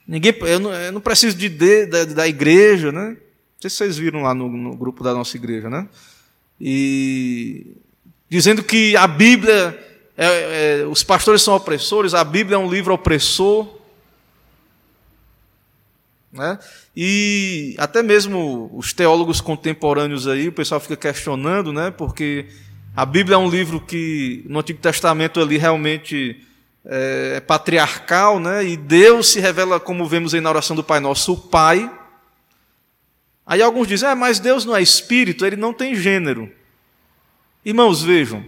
[0.07, 3.09] Ninguém, eu não, eu não preciso de, de, da, da, igreja, né?
[3.09, 3.17] Não
[3.59, 5.89] sei se vocês viram lá no, no grupo da nossa igreja, né?
[6.61, 7.75] E
[8.29, 9.77] dizendo que a Bíblia,
[10.15, 13.75] é, é, os pastores são opressores, a Bíblia é um livro opressor.
[16.31, 16.59] Né?
[16.95, 21.91] E até mesmo os teólogos contemporâneos aí, o pessoal fica questionando, né?
[21.91, 22.47] porque
[22.95, 26.41] a Bíblia é um livro que no Antigo Testamento ali realmente
[26.85, 28.63] é, é patriarcal, né?
[28.63, 31.91] e Deus se revela, como vemos aí na oração do Pai Nosso, o Pai.
[33.45, 36.49] Aí alguns dizem, ah, mas Deus não é espírito, ele não tem gênero.
[37.65, 38.45] Irmãos, vejam,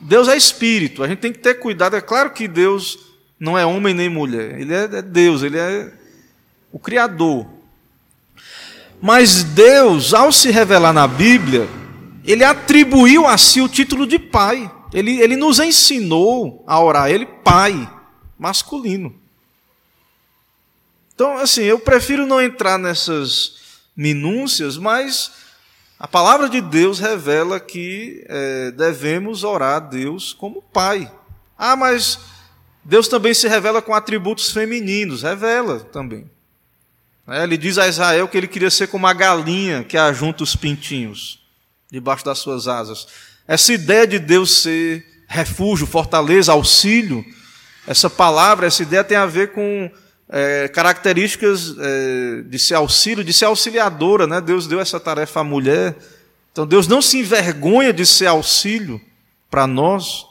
[0.00, 1.96] Deus é espírito, a gente tem que ter cuidado.
[1.96, 2.98] É claro que Deus
[3.38, 5.92] não é homem nem mulher, ele é Deus, ele é
[6.72, 7.46] o Criador.
[9.02, 11.68] Mas Deus, ao se revelar na Bíblia,
[12.26, 14.70] ele atribuiu a si o título de Pai.
[14.92, 17.88] Ele, ele nos ensinou a orar, ele Pai,
[18.36, 19.14] masculino.
[21.14, 23.54] Então, assim, eu prefiro não entrar nessas
[23.96, 25.32] minúcias, mas
[25.98, 31.10] a palavra de Deus revela que é, devemos orar a Deus como Pai.
[31.56, 32.18] Ah, mas
[32.84, 36.28] Deus também se revela com atributos femininos, revela também.
[37.28, 40.54] É, ele diz a Israel que ele queria ser como a galinha que ajunta os
[40.56, 41.45] pintinhos
[41.90, 43.06] debaixo das suas asas.
[43.46, 47.24] Essa ideia de Deus ser refúgio, fortaleza, auxílio,
[47.86, 49.90] essa palavra, essa ideia tem a ver com,
[50.28, 54.26] é, características é, de ser auxílio, de ser auxiliadora.
[54.26, 54.40] Né?
[54.40, 55.96] Deus deu essa tarefa à mulher.
[56.52, 59.00] Então Deus não se envergonha de ser auxílio
[59.50, 60.26] para nós,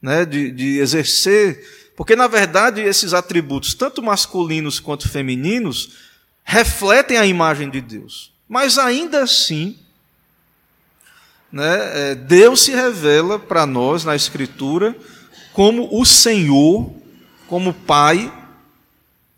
[0.00, 0.24] né?
[0.24, 1.92] de, de exercer.
[1.96, 5.96] Porque, na verdade, esses atributos, tanto masculinos quanto femininos,
[6.42, 8.32] refletem a imagem de Deus.
[8.48, 9.78] Mas ainda assim,
[11.54, 14.92] né, é, Deus se revela para nós na Escritura
[15.52, 16.92] como o Senhor,
[17.46, 18.32] como Pai,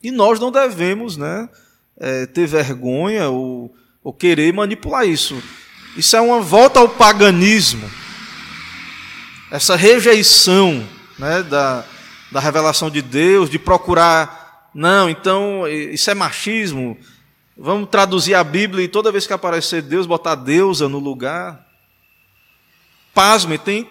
[0.03, 1.47] e nós não devemos né,
[2.01, 3.71] é, ter vergonha ou,
[4.03, 5.37] ou querer manipular isso.
[5.95, 7.87] Isso é uma volta ao paganismo,
[9.51, 11.85] essa rejeição né, da,
[12.33, 16.97] da revelação de Deus, de procurar, não, então isso é machismo,
[17.55, 21.66] vamos traduzir a Bíblia e toda vez que aparecer Deus, botar deusa no lugar.
[23.17, 23.89] Pasme, tem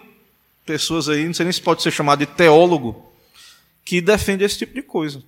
[0.64, 3.10] pessoas aí, não sei nem se pode ser chamado de teólogo,
[3.84, 5.20] que defende esse tipo de coisa.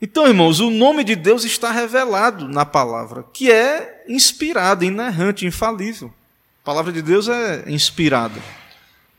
[0.00, 6.14] Então, irmãos, o nome de Deus está revelado na palavra, que é inspirada, inerrante, infalível.
[6.62, 8.40] A palavra de Deus é inspirada.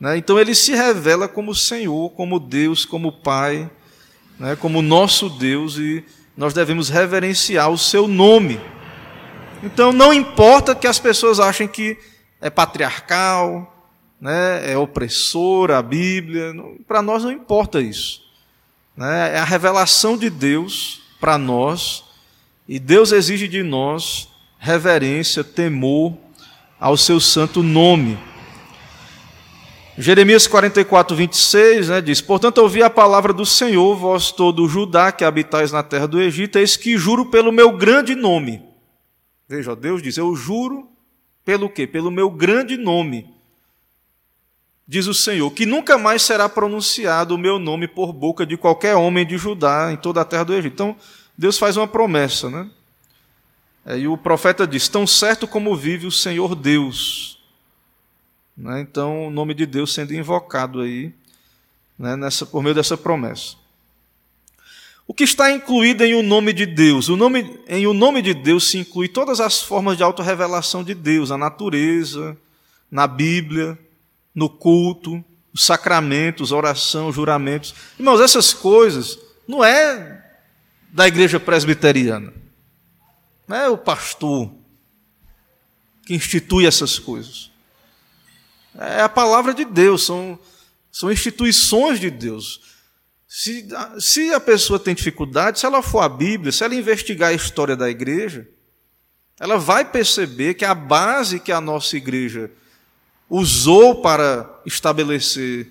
[0.00, 0.16] Né?
[0.16, 3.70] Então, ele se revela como Senhor, como Deus, como Pai,
[4.38, 4.56] né?
[4.56, 6.02] como nosso Deus, e
[6.34, 8.58] nós devemos reverenciar o seu nome.
[9.62, 11.98] Então, não importa que as pessoas achem que
[12.40, 13.76] é patriarcal,
[14.20, 16.52] né, é opressora a Bíblia.
[16.86, 18.22] Para nós não importa isso.
[18.96, 19.34] Né?
[19.34, 22.04] É a revelação de Deus para nós,
[22.66, 26.16] e Deus exige de nós reverência, temor
[26.78, 28.18] ao seu santo nome.
[29.98, 35.24] Jeremias 44, 26 né, diz: Portanto, ouvi a palavra do Senhor, vós todo Judá que
[35.24, 38.62] habitais na terra do Egito, eis que juro pelo meu grande nome.
[39.48, 40.89] Veja, Deus diz: Eu juro
[41.50, 41.84] pelo quê?
[41.84, 43.28] Pelo meu grande nome
[44.86, 48.94] diz o Senhor, que nunca mais será pronunciado o meu nome por boca de qualquer
[48.94, 50.72] homem de Judá em toda a terra do Egito.
[50.74, 50.96] Então,
[51.36, 52.70] Deus faz uma promessa, né?
[53.84, 57.42] É, e o profeta diz: Tão certo como vive o Senhor Deus.
[58.56, 58.80] Né?
[58.80, 61.12] Então, o nome de Deus sendo invocado aí,
[61.98, 62.14] né?
[62.14, 63.56] Nessa, por meio dessa promessa.
[65.10, 67.08] O que está incluído em o nome de Deus?
[67.08, 70.94] O nome, em o nome de Deus se inclui todas as formas de autorrevelação de
[70.94, 72.38] Deus, a natureza,
[72.88, 73.76] na Bíblia,
[74.32, 77.74] no culto, os sacramentos, oração, juramentos.
[77.98, 79.18] Irmãos, essas coisas
[79.48, 80.24] não é
[80.92, 82.32] da igreja presbiteriana.
[83.48, 84.48] Não é o pastor
[86.06, 87.50] que institui essas coisas.
[88.78, 90.38] É a palavra de Deus, são,
[90.92, 92.69] são instituições de Deus.
[93.32, 93.68] Se,
[94.00, 97.76] se a pessoa tem dificuldade, se ela for à Bíblia, se ela investigar a história
[97.76, 98.48] da igreja,
[99.38, 102.50] ela vai perceber que a base que a nossa igreja
[103.28, 105.68] usou para estabelecer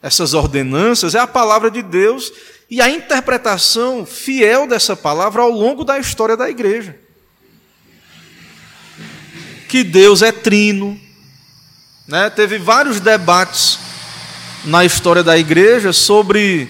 [0.00, 2.32] essas ordenanças é a palavra de Deus
[2.70, 6.96] e a interpretação fiel dessa palavra ao longo da história da igreja.
[9.68, 10.98] Que Deus é trino.
[12.06, 12.30] Né?
[12.30, 13.85] Teve vários debates
[14.66, 16.68] na história da igreja sobre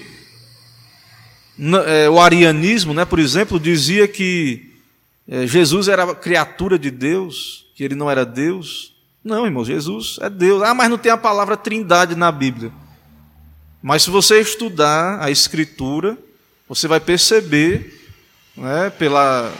[1.85, 3.03] é, o arianismo, né?
[3.03, 4.73] por exemplo, dizia que
[5.27, 8.93] é, Jesus era criatura de Deus, que ele não era Deus.
[9.23, 10.61] Não, irmão, Jesus é Deus.
[10.61, 12.71] Ah, mas não tem a palavra trindade na Bíblia.
[13.81, 16.17] Mas se você estudar a Escritura,
[16.67, 17.99] você vai perceber,
[18.55, 19.53] né, pela,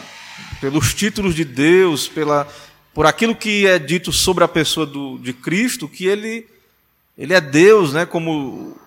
[0.61, 2.47] pelos títulos de Deus, pela,
[2.93, 6.47] por aquilo que é dito sobre a pessoa do, de Cristo, que ele,
[7.17, 8.77] ele é Deus, né, como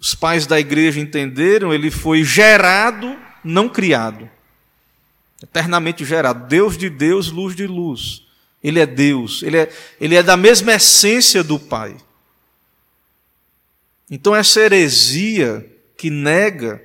[0.00, 4.28] os pais da igreja entenderam, ele foi gerado, não criado.
[5.42, 6.48] Eternamente gerado.
[6.48, 8.24] Deus de Deus, luz de luz.
[8.62, 11.96] Ele é Deus, ele é, ele é da mesma essência do Pai.
[14.08, 16.82] Então, essa heresia que nega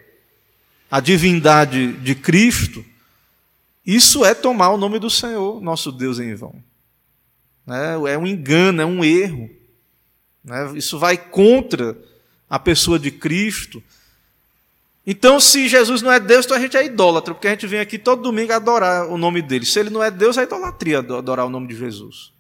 [0.90, 2.84] a divindade de Cristo,
[3.86, 6.64] isso é tomar o nome do Senhor, nosso Deus, em vão.
[7.68, 9.50] É, é um engano, é um erro.
[10.48, 10.72] Né?
[10.76, 11.98] Isso vai contra
[12.50, 13.84] a pessoa de Cristo.
[15.06, 17.82] Então, se Jesus não é Deus, então a gente é idólatra, porque a gente vem
[17.82, 19.66] aqui todo domingo adorar o nome dele.
[19.66, 22.32] Se ele não é Deus, é idolatria adorar o nome de Jesus.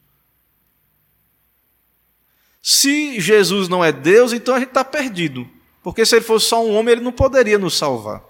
[2.61, 5.47] Se Jesus não é Deus, então a gente está perdido.
[5.83, 8.23] Porque se ele fosse só um homem, ele não poderia nos salvar.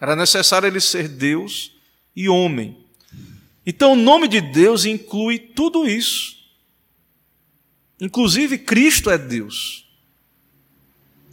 [0.00, 1.72] Era necessário ele ser Deus
[2.14, 2.84] e homem.
[3.64, 6.41] Então, o nome de Deus inclui tudo isso.
[8.02, 9.86] Inclusive, Cristo é Deus.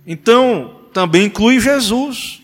[0.05, 2.43] Então, também inclui Jesus,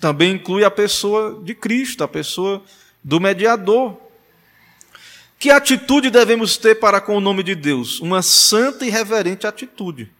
[0.00, 2.60] também inclui a pessoa de Cristo, a pessoa
[3.02, 3.96] do mediador.
[5.38, 8.00] Que atitude devemos ter para com o nome de Deus?
[8.00, 10.10] Uma santa e reverente atitude.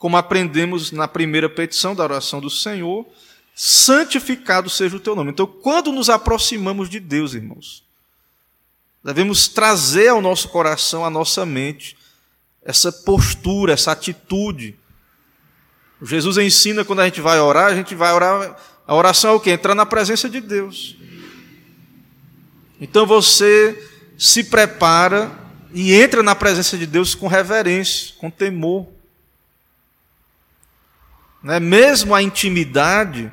[0.00, 3.06] como aprendemos na primeira petição da oração do Senhor,
[3.54, 5.30] santificado seja o teu nome.
[5.30, 7.84] Então, quando nos aproximamos de Deus, irmãos,
[9.04, 11.98] devemos trazer ao nosso coração, à nossa mente,
[12.64, 14.76] essa postura, essa atitude.
[16.02, 18.56] Jesus ensina quando a gente vai orar, a gente vai orar.
[18.86, 19.50] A oração é o quê?
[19.50, 20.96] Entrar na presença de Deus.
[22.80, 23.88] Então você
[24.18, 25.30] se prepara
[25.72, 28.88] e entra na presença de Deus com reverência, com temor.
[31.42, 31.60] Né?
[31.60, 33.30] Mesmo a intimidade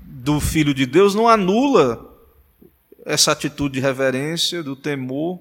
[0.00, 2.14] do Filho de Deus não anula
[3.04, 5.40] essa atitude de reverência, do temor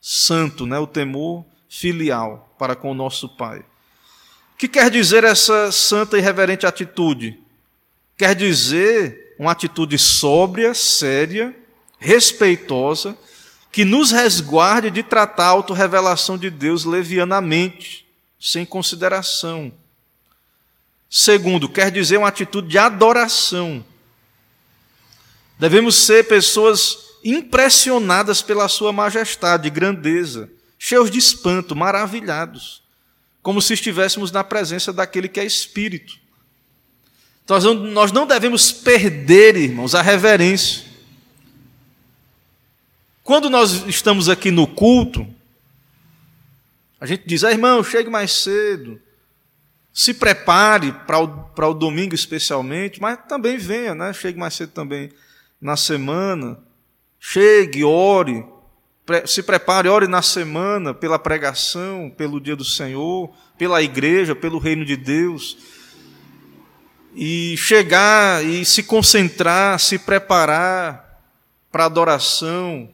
[0.00, 0.78] santo, né?
[0.78, 3.60] o temor filial para com o nosso Pai.
[3.60, 7.40] O que quer dizer essa santa e reverente atitude?
[8.16, 11.56] Quer dizer uma atitude sóbria, séria,
[11.98, 13.16] respeitosa,
[13.72, 18.06] que nos resguarde de tratar a autorrevelação de Deus levianamente,
[18.38, 19.72] sem consideração.
[21.08, 23.82] Segundo, quer dizer uma atitude de adoração.
[25.58, 30.50] Devemos ser pessoas impressionadas pela Sua majestade grandeza,
[30.84, 32.82] cheios de espanto, maravilhados,
[33.40, 36.18] como se estivéssemos na presença daquele que é Espírito.
[37.48, 40.84] Nós não, nós não devemos perder, irmãos, a reverência.
[43.22, 45.24] Quando nós estamos aqui no culto,
[47.00, 49.00] a gente diz, ah, irmão, chegue mais cedo,
[49.92, 54.12] se prepare para o, para o domingo especialmente, mas também venha, né?
[54.12, 55.12] chegue mais cedo também
[55.60, 56.58] na semana.
[57.20, 58.44] Chegue, ore,
[59.26, 64.84] se prepare, ore na semana pela pregação, pelo dia do Senhor, pela igreja, pelo reino
[64.84, 65.56] de Deus.
[67.14, 71.20] E chegar e se concentrar, se preparar
[71.70, 72.88] para adoração.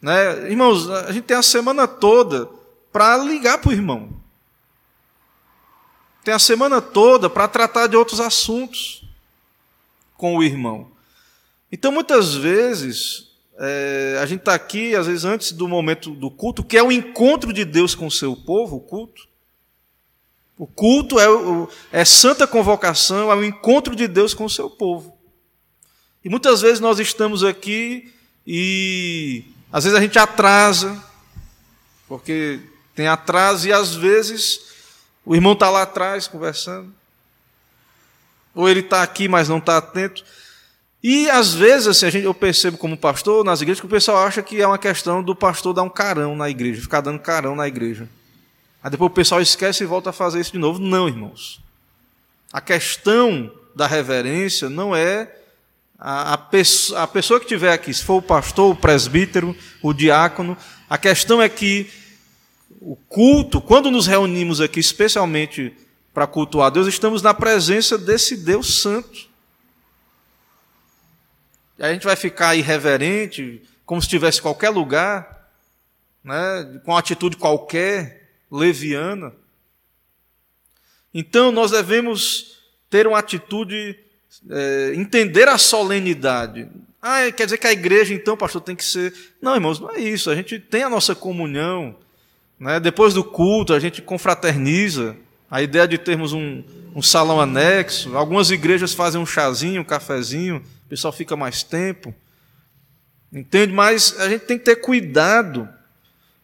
[0.00, 0.50] Né?
[0.50, 2.48] Irmãos, a gente tem a semana toda
[2.92, 4.20] para ligar para o irmão.
[6.24, 9.04] Tem a semana toda para tratar de outros assuntos
[10.16, 10.90] com o irmão.
[11.72, 13.29] Então, muitas vezes,
[13.62, 16.90] é, a gente está aqui, às vezes, antes do momento do culto, que é o
[16.90, 19.28] encontro de Deus com o seu povo, o culto.
[20.56, 21.26] O culto é,
[21.92, 25.14] é santa convocação, é o encontro de Deus com o seu povo.
[26.24, 28.10] E muitas vezes nós estamos aqui
[28.46, 30.98] e às vezes a gente atrasa,
[32.08, 32.60] porque
[32.94, 34.60] tem atraso, e às vezes
[35.24, 36.94] o irmão está lá atrás conversando.
[38.54, 40.24] Ou ele está aqui, mas não está atento.
[41.02, 44.18] E às vezes assim, a gente, eu percebo como pastor nas igrejas que o pessoal
[44.18, 47.56] acha que é uma questão do pastor dar um carão na igreja, ficar dando carão
[47.56, 48.08] na igreja.
[48.82, 50.78] Aí depois o pessoal esquece e volta a fazer isso de novo.
[50.78, 51.60] Não, irmãos.
[52.52, 55.30] A questão da reverência não é
[55.98, 59.92] a, a, pessoa, a pessoa que estiver aqui, se for o pastor, o presbítero, o
[59.92, 60.56] diácono,
[60.88, 61.90] a questão é que
[62.80, 65.74] o culto, quando nos reunimos aqui, especialmente
[66.12, 69.29] para cultuar Deus, estamos na presença desse Deus Santo.
[71.80, 75.50] A gente vai ficar irreverente, como se estivesse em qualquer lugar,
[76.22, 79.32] né, com atitude qualquer, leviana.
[81.12, 82.58] Então nós devemos
[82.88, 83.98] ter uma atitude,
[84.50, 86.68] é, entender a solenidade.
[87.02, 89.14] Ah, quer dizer que a igreja, então, pastor, tem que ser.
[89.40, 90.28] Não, irmãos, não é isso.
[90.28, 91.96] A gente tem a nossa comunhão.
[92.58, 92.78] Né?
[92.78, 95.16] Depois do culto, a gente confraterniza.
[95.50, 96.62] A ideia de termos um,
[96.94, 98.14] um salão anexo.
[98.16, 102.12] Algumas igrejas fazem um chazinho, um cafezinho, pessoal fica mais tempo.
[103.32, 103.72] Entende?
[103.72, 105.68] Mas a gente tem que ter cuidado,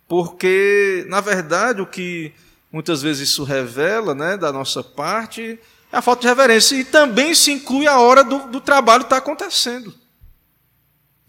[0.07, 2.33] porque, na verdade, o que
[2.71, 5.59] muitas vezes isso revela né, da nossa parte
[5.93, 6.77] é a falta de reverência.
[6.77, 9.93] E também se inclui a hora do, do trabalho estar tá acontecendo.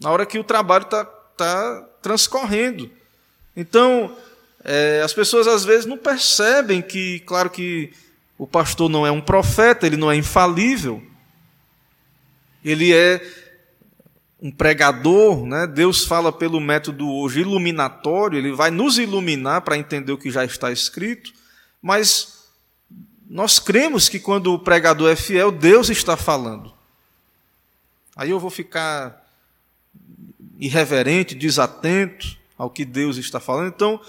[0.00, 2.88] Na hora que o trabalho está tá transcorrendo.
[3.56, 4.16] Então,
[4.62, 7.92] é, as pessoas às vezes não percebem que, claro que
[8.38, 11.02] o pastor não é um profeta, ele não é infalível,
[12.64, 13.20] ele é
[14.40, 15.66] um pregador, né?
[15.66, 20.44] Deus fala pelo método hoje iluminatório, ele vai nos iluminar para entender o que já
[20.44, 21.32] está escrito,
[21.82, 22.38] mas
[23.28, 26.72] nós cremos que quando o pregador é fiel, Deus está falando.
[28.16, 29.24] Aí eu vou ficar
[30.58, 33.68] irreverente, desatento ao que Deus está falando.
[33.68, 34.00] Então,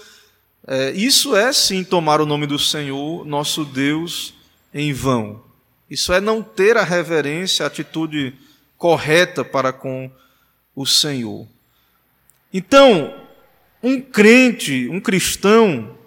[0.66, 4.34] é, isso é sim tomar o nome do Senhor, nosso Deus,
[4.72, 5.49] em vão.
[5.90, 8.34] Isso é não ter a reverência, a atitude
[8.78, 10.08] correta para com
[10.74, 11.48] o Senhor.
[12.54, 13.12] Então,
[13.82, 15.98] um crente, um cristão,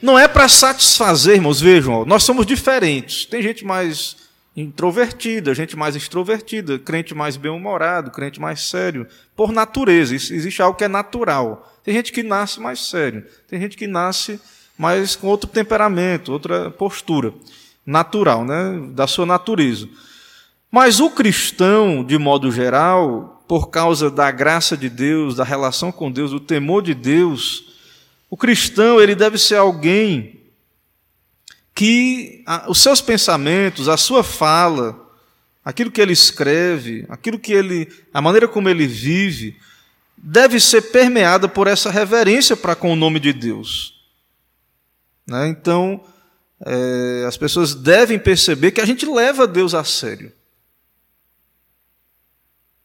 [0.00, 3.26] não é para satisfazer, irmãos, vejam, nós somos diferentes.
[3.26, 4.16] Tem gente mais
[4.56, 9.06] introvertida, gente mais extrovertida, crente mais bem-humorado, crente mais sério,
[9.36, 10.14] por natureza.
[10.14, 11.78] Existe algo que é natural.
[11.84, 14.40] Tem gente que nasce mais sério, tem gente que nasce
[14.80, 17.34] mas com outro temperamento, outra postura
[17.84, 19.88] natural, né, da sua natureza.
[20.70, 26.10] Mas o cristão, de modo geral, por causa da graça de Deus, da relação com
[26.10, 27.64] Deus, do temor de Deus,
[28.30, 30.40] o cristão ele deve ser alguém
[31.74, 35.08] que os seus pensamentos, a sua fala,
[35.64, 39.56] aquilo que ele escreve, aquilo que ele, a maneira como ele vive,
[40.16, 43.94] deve ser permeada por essa reverência para com o nome de Deus.
[45.26, 45.48] Né?
[45.48, 46.04] Então,
[46.66, 50.32] é, as pessoas devem perceber que a gente leva Deus a sério.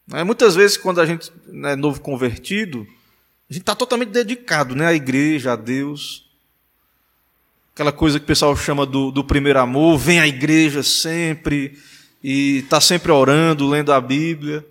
[0.06, 0.24] Né?
[0.24, 2.86] Muitas vezes, quando a gente é né, novo convertido,
[3.50, 6.24] a gente está totalmente dedicado né, à igreja, a Deus.
[7.74, 11.78] Aquela coisa que o pessoal chama do, do primeiro amor, vem à igreja sempre
[12.22, 14.66] e está sempre orando, lendo a Bíblia.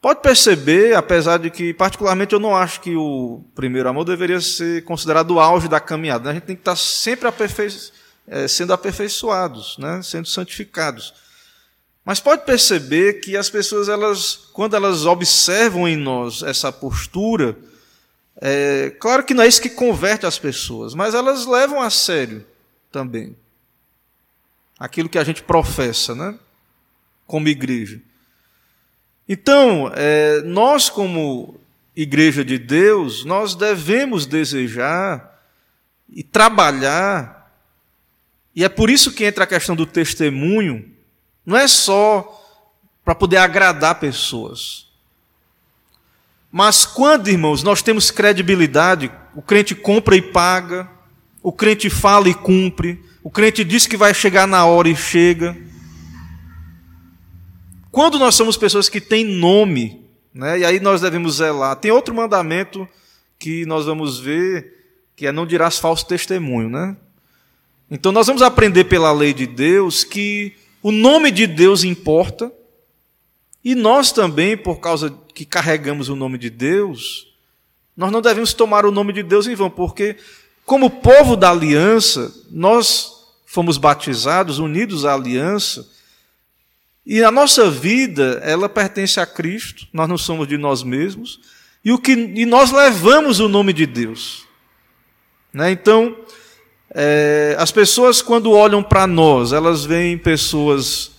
[0.00, 4.84] Pode perceber, apesar de que, particularmente, eu não acho que o primeiro amor deveria ser
[4.84, 6.30] considerado o auge da caminhada.
[6.30, 7.68] A gente tem que estar sempre aperfei
[8.26, 10.00] é, sendo aperfeiçoados, né?
[10.02, 11.14] sendo santificados.
[12.04, 17.56] Mas pode perceber que as pessoas, elas, quando elas observam em nós essa postura,
[18.40, 22.44] é, claro que não é isso que converte as pessoas, mas elas levam a sério
[22.92, 23.36] também
[24.78, 26.38] aquilo que a gente professa, né?
[27.26, 28.00] como igreja.
[29.28, 31.58] Então, é, nós, como
[31.96, 35.42] igreja de Deus, nós devemos desejar
[36.10, 37.43] e trabalhar,
[38.54, 40.90] e é por isso que entra a questão do testemunho,
[41.44, 42.40] não é só
[43.04, 44.86] para poder agradar pessoas.
[46.50, 50.88] Mas quando, irmãos, nós temos credibilidade, o crente compra e paga,
[51.42, 55.56] o crente fala e cumpre, o crente diz que vai chegar na hora e chega.
[57.90, 61.76] Quando nós somos pessoas que têm nome, né, e aí nós devemos zelar.
[61.76, 62.88] Tem outro mandamento
[63.38, 64.74] que nós vamos ver,
[65.16, 66.68] que é não dirás falso testemunho.
[66.68, 66.96] Né?
[67.90, 72.52] Então nós vamos aprender pela lei de Deus que o nome de Deus importa,
[73.64, 77.26] e nós também, por causa que carregamos o nome de Deus,
[77.96, 80.16] nós não devemos tomar o nome de Deus em vão, porque,
[80.66, 83.12] como povo da aliança, nós
[83.46, 85.88] fomos batizados, unidos à aliança,
[87.06, 91.40] e a nossa vida, ela pertence a Cristo, nós não somos de nós mesmos,
[91.84, 94.46] e, o que, e nós levamos o nome de Deus.
[95.52, 95.70] Né?
[95.70, 96.16] Então,
[96.94, 101.10] é, as pessoas, quando olham para nós, elas veem pessoas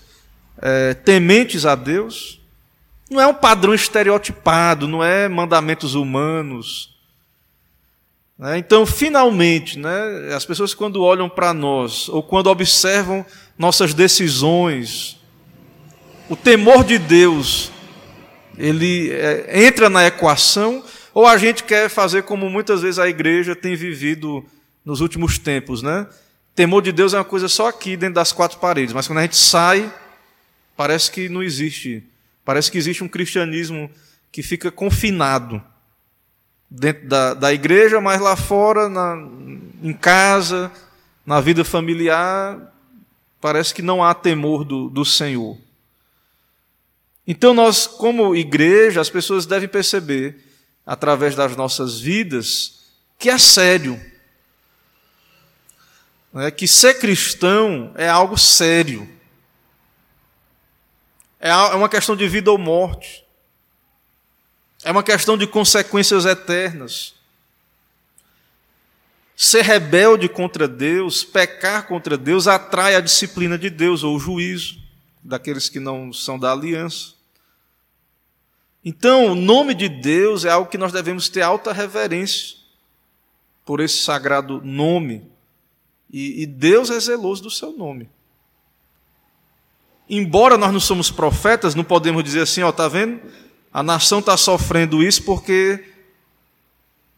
[0.62, 2.40] é, tementes a Deus.
[3.12, 6.96] Não é um padrão estereotipado, não é mandamentos humanos.
[8.40, 8.58] Né?
[8.58, 13.26] Então, finalmente, né, as pessoas, quando olham para nós, ou quando observam
[13.58, 15.20] nossas decisões,
[16.30, 17.72] o temor de Deus
[18.58, 20.82] ele é, entra na equação
[21.14, 24.46] ou a gente quer fazer como muitas vezes a igreja tem vivido
[24.86, 26.08] nos últimos tempos, né?
[26.54, 29.24] Temor de Deus é uma coisa só aqui dentro das quatro paredes, mas quando a
[29.24, 29.92] gente sai,
[30.78, 32.04] parece que não existe.
[32.46, 33.90] Parece que existe um cristianismo
[34.32, 35.62] que fica confinado
[36.70, 39.16] dentro da, da igreja, mas lá fora, na,
[39.82, 40.72] em casa,
[41.26, 42.74] na vida familiar,
[43.42, 45.58] parece que não há temor do, do Senhor.
[47.28, 50.38] Então, nós, como igreja, as pessoas devem perceber,
[50.86, 52.86] através das nossas vidas,
[53.18, 54.00] que é sério.
[56.36, 56.52] É?
[56.52, 59.10] Que ser cristão é algo sério.
[61.40, 63.26] É, é uma questão de vida ou morte.
[64.84, 67.16] É uma questão de consequências eternas.
[69.36, 74.80] Ser rebelde contra Deus, pecar contra Deus, atrai a disciplina de Deus ou o juízo
[75.24, 77.16] daqueles que não são da aliança.
[78.84, 82.58] Então, o nome de Deus é algo que nós devemos ter alta reverência
[83.66, 85.28] por esse sagrado nome.
[86.18, 88.10] E, e Deus é zeloso do seu nome.
[90.10, 93.20] Embora nós não somos profetas, não podemos dizer assim, ó, tá vendo?
[93.70, 95.84] A nação está sofrendo isso porque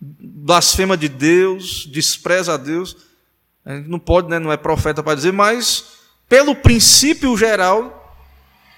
[0.02, 2.98] blasfema de Deus, despreza a Deus.
[3.64, 8.18] A gente não pode, né, não é profeta para dizer, mas pelo princípio geral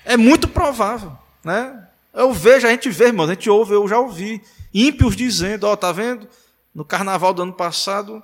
[0.03, 1.87] é muito provável, né?
[2.13, 4.41] Eu vejo, a gente vê, irmão, a gente ouve, eu já ouvi.
[4.73, 6.27] Ímpios dizendo, ó, tá vendo?
[6.75, 8.21] No carnaval do ano passado,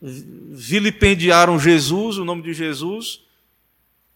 [0.00, 3.20] vilipendiaram Jesus, o nome de Jesus.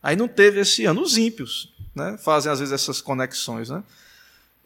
[0.03, 1.03] Aí não teve esse ano.
[1.03, 3.69] Os ímpios né, fazem às vezes essas conexões.
[3.69, 3.83] Né?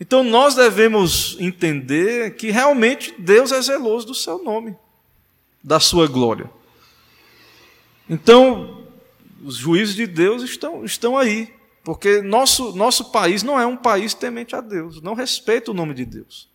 [0.01, 4.77] Então nós devemos entender que realmente Deus é zeloso do seu nome,
[5.63, 6.51] da sua glória.
[8.09, 8.85] Então,
[9.45, 11.53] os juízes de Deus estão, estão aí.
[11.85, 15.95] Porque nosso, nosso país não é um país temente a Deus, não respeita o nome
[15.95, 16.49] de Deus,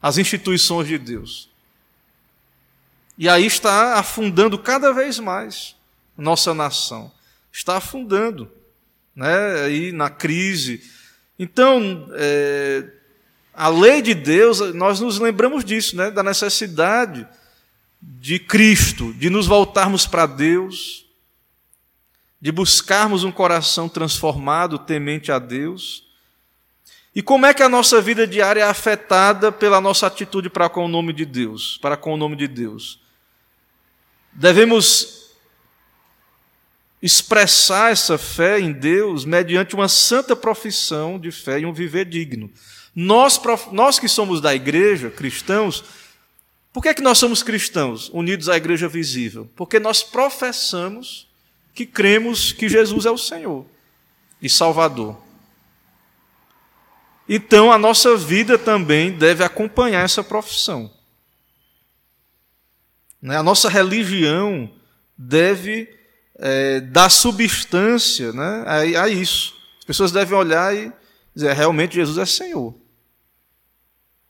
[0.00, 1.47] as instituições de Deus.
[3.18, 5.74] E aí está afundando cada vez mais
[6.16, 7.10] nossa nação.
[7.52, 8.48] Está afundando,
[9.14, 9.62] né?
[9.64, 10.80] Aí na crise.
[11.36, 12.88] Então, é,
[13.52, 16.12] a lei de Deus, nós nos lembramos disso, né?
[16.12, 17.26] Da necessidade
[18.00, 21.04] de Cristo, de nos voltarmos para Deus,
[22.40, 26.04] de buscarmos um coração transformado, temente a Deus.
[27.12, 30.84] E como é que a nossa vida diária é afetada pela nossa atitude para com
[30.84, 33.07] o nome de Deus, para com o nome de Deus?
[34.38, 35.32] Devemos
[37.02, 42.48] expressar essa fé em Deus mediante uma santa profissão de fé e um viver digno.
[42.94, 43.40] Nós,
[43.72, 45.82] nós que somos da igreja, cristãos,
[46.72, 49.50] por que, é que nós somos cristãos, unidos à igreja visível?
[49.56, 51.26] Porque nós professamos
[51.74, 53.66] que cremos que Jesus é o Senhor
[54.40, 55.20] e Salvador.
[57.28, 60.96] Então a nossa vida também deve acompanhar essa profissão.
[63.20, 63.36] Né?
[63.36, 64.70] A nossa religião
[65.16, 65.88] deve
[66.38, 69.54] é, dar substância né, a, a, isso.
[69.78, 70.92] As pessoas devem olhar e
[71.34, 72.74] dizer: realmente Jesus é Senhor.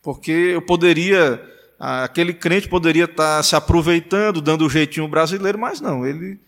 [0.03, 1.43] Porque eu poderia,
[1.79, 6.39] aquele crente poderia estar se aproveitando, dando o jeitinho brasileiro, mas não, ele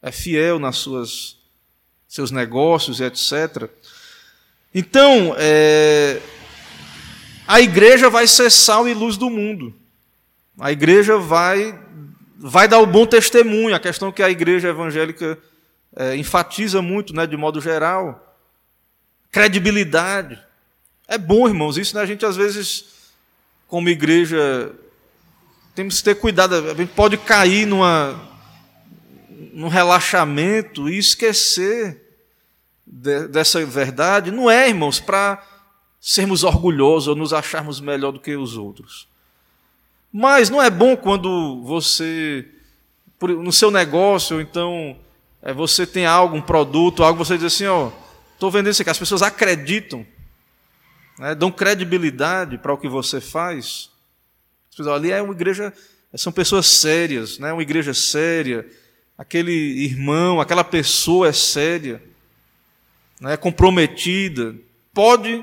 [0.00, 1.36] é fiel nas suas
[2.08, 3.70] seus negócios, etc.
[4.74, 6.20] Então, é,
[7.46, 9.74] a igreja vai ser sal e luz do mundo.
[10.58, 11.78] A igreja vai,
[12.38, 15.38] vai dar o bom testemunho, a questão que a igreja evangélica
[15.96, 18.36] é, enfatiza muito, né, de modo geral.
[19.30, 20.38] Credibilidade.
[21.08, 22.84] É bom, irmãos, isso né, a gente às vezes,
[23.66, 24.72] como igreja,
[25.74, 28.20] temos que ter cuidado, a gente pode cair numa,
[29.52, 32.02] num relaxamento e esquecer
[32.86, 34.30] de, dessa verdade.
[34.30, 35.42] Não é, irmãos, para
[36.00, 39.08] sermos orgulhosos ou nos acharmos melhor do que os outros.
[40.12, 42.46] Mas não é bom quando você,
[43.18, 44.98] no seu negócio, então
[45.40, 47.90] é, você tem algo, um produto, algo, você diz assim, ó,
[48.34, 48.90] estou vendendo isso aqui.
[48.90, 50.06] As pessoas acreditam,
[51.18, 53.90] né, dão credibilidade para o que você faz.
[54.92, 55.72] Ali é uma igreja,
[56.14, 58.68] são pessoas sérias, né, uma igreja séria.
[59.16, 62.02] Aquele irmão, aquela pessoa é séria,
[63.18, 64.54] né, comprometida.
[64.92, 65.42] Pode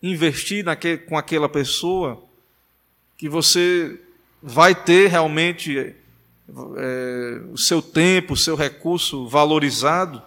[0.00, 2.25] investir naquele, com aquela pessoa
[3.16, 3.98] que você
[4.42, 5.94] vai ter realmente
[6.76, 10.22] é, o seu tempo, o seu recurso valorizado.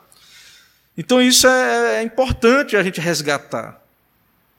[0.97, 3.81] Então, isso é, é importante a gente resgatar.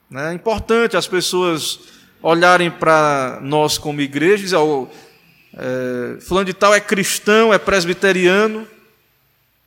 [0.09, 0.31] Né?
[0.31, 1.79] É importante as pessoas
[2.21, 4.87] olharem para nós como igreja e dizer: oh,
[5.53, 8.67] é, Fulano de Tal é cristão, é presbiteriano,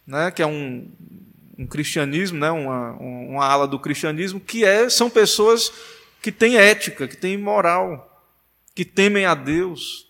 [0.07, 0.31] né?
[0.31, 0.91] que é um,
[1.57, 2.51] um cristianismo, né?
[2.51, 5.73] uma, uma ala do cristianismo, que é, são pessoas
[6.21, 8.14] que têm ética, que têm moral
[8.75, 10.07] que temem a Deus.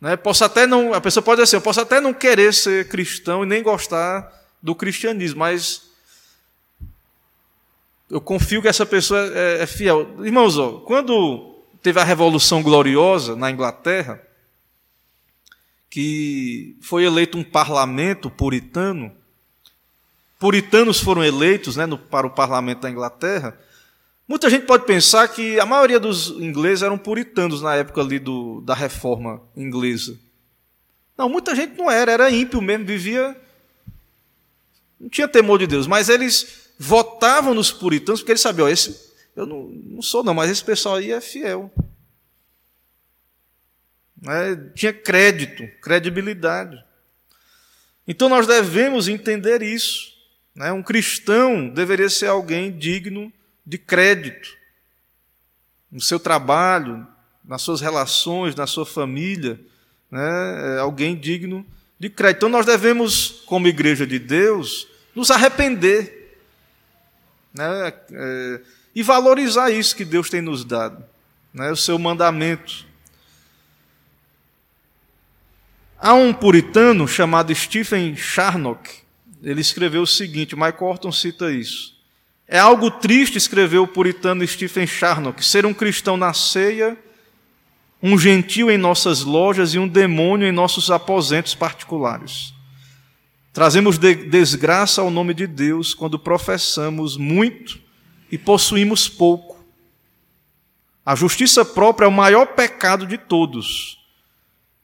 [0.00, 0.16] Né?
[0.16, 3.42] Posso até não, a pessoa pode dizer assim, eu posso até não querer ser cristão
[3.42, 4.32] e nem gostar
[4.62, 5.90] do cristianismo, mas
[8.08, 10.24] eu confio que essa pessoa é, é fiel.
[10.24, 14.22] Irmãos, ó, quando teve a Revolução Gloriosa na Inglaterra,
[15.90, 19.12] que foi eleito um parlamento puritano,
[20.38, 23.58] puritanos foram eleitos né, no, para o parlamento da Inglaterra,
[24.28, 28.60] Muita gente pode pensar que a maioria dos ingleses eram puritanos na época ali do,
[28.62, 30.18] da reforma inglesa.
[31.16, 33.36] Não, muita gente não era, era ímpio mesmo, vivia.
[34.98, 39.46] Não tinha temor de Deus, mas eles votavam nos puritanos porque eles sabiam, esse, eu
[39.46, 41.70] não, não sou não, mas esse pessoal aí é fiel.
[44.28, 46.82] É, tinha crédito, credibilidade.
[48.08, 50.12] Então nós devemos entender isso.
[50.54, 50.72] Né?
[50.72, 53.32] Um cristão deveria ser alguém digno
[53.66, 54.56] de crédito
[55.90, 57.06] no seu trabalho,
[57.44, 59.60] nas suas relações, na sua família,
[60.10, 60.76] né?
[60.76, 61.66] É alguém digno
[61.98, 62.38] de crédito.
[62.38, 66.16] Então nós devemos, como igreja de Deus, nos arrepender
[67.56, 67.92] né?
[68.12, 68.60] É,
[68.94, 71.02] e valorizar isso que Deus tem nos dado,
[71.52, 71.70] né?
[71.70, 72.86] o seu mandamento.
[75.98, 78.90] Há um puritano chamado Stephen Charnock,
[79.42, 81.95] ele escreveu o seguinte, Mike Horton cita isso.
[82.48, 86.96] É algo triste, escreveu o puritano Stephen Charnock, ser um cristão na ceia,
[88.00, 92.54] um gentil em nossas lojas e um demônio em nossos aposentos particulares.
[93.52, 97.80] Trazemos de desgraça ao nome de Deus quando professamos muito
[98.30, 99.64] e possuímos pouco.
[101.04, 103.98] A justiça própria é o maior pecado de todos,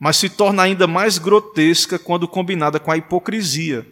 [0.00, 3.86] mas se torna ainda mais grotesca quando combinada com a hipocrisia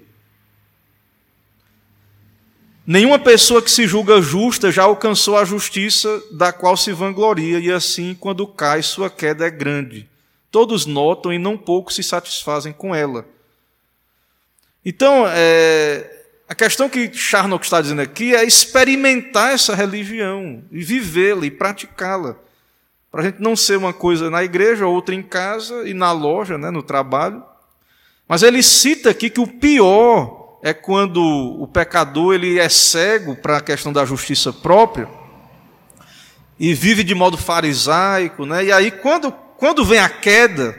[2.90, 7.70] Nenhuma pessoa que se julga justa já alcançou a justiça da qual se vangloria, e
[7.70, 10.08] assim, quando cai, sua queda é grande.
[10.50, 13.24] Todos notam e não pouco se satisfazem com ela.
[14.84, 21.46] Então, é, a questão que Charnock está dizendo aqui é experimentar essa religião e vivê-la
[21.46, 22.34] e praticá-la.
[23.08, 26.58] Para a gente não ser uma coisa na igreja, outra em casa e na loja,
[26.58, 27.40] né, no trabalho.
[28.26, 33.58] Mas ele cita aqui que o pior é quando o pecador ele é cego para
[33.58, 35.08] a questão da justiça própria
[36.58, 38.66] e vive de modo farisaico, né?
[38.66, 40.78] E aí quando, quando vem a queda,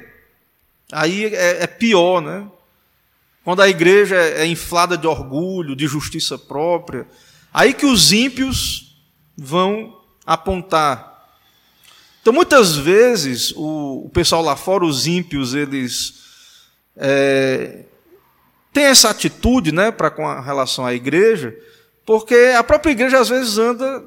[0.91, 2.47] aí é, é pior, né?
[3.43, 7.07] Quando a igreja é inflada de orgulho, de justiça própria,
[7.51, 8.95] aí que os ímpios
[9.35, 11.11] vão apontar.
[12.21, 16.21] Então, muitas vezes, o, o pessoal lá fora, os ímpios, eles
[16.95, 17.85] é,
[18.73, 21.55] têm essa atitude né, para com relação à igreja,
[22.05, 24.03] porque a própria igreja às vezes anda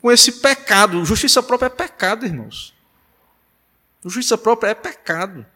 [0.00, 1.04] com esse pecado.
[1.04, 2.74] Justiça própria é pecado, irmãos.
[4.04, 5.46] Justiça própria é pecado.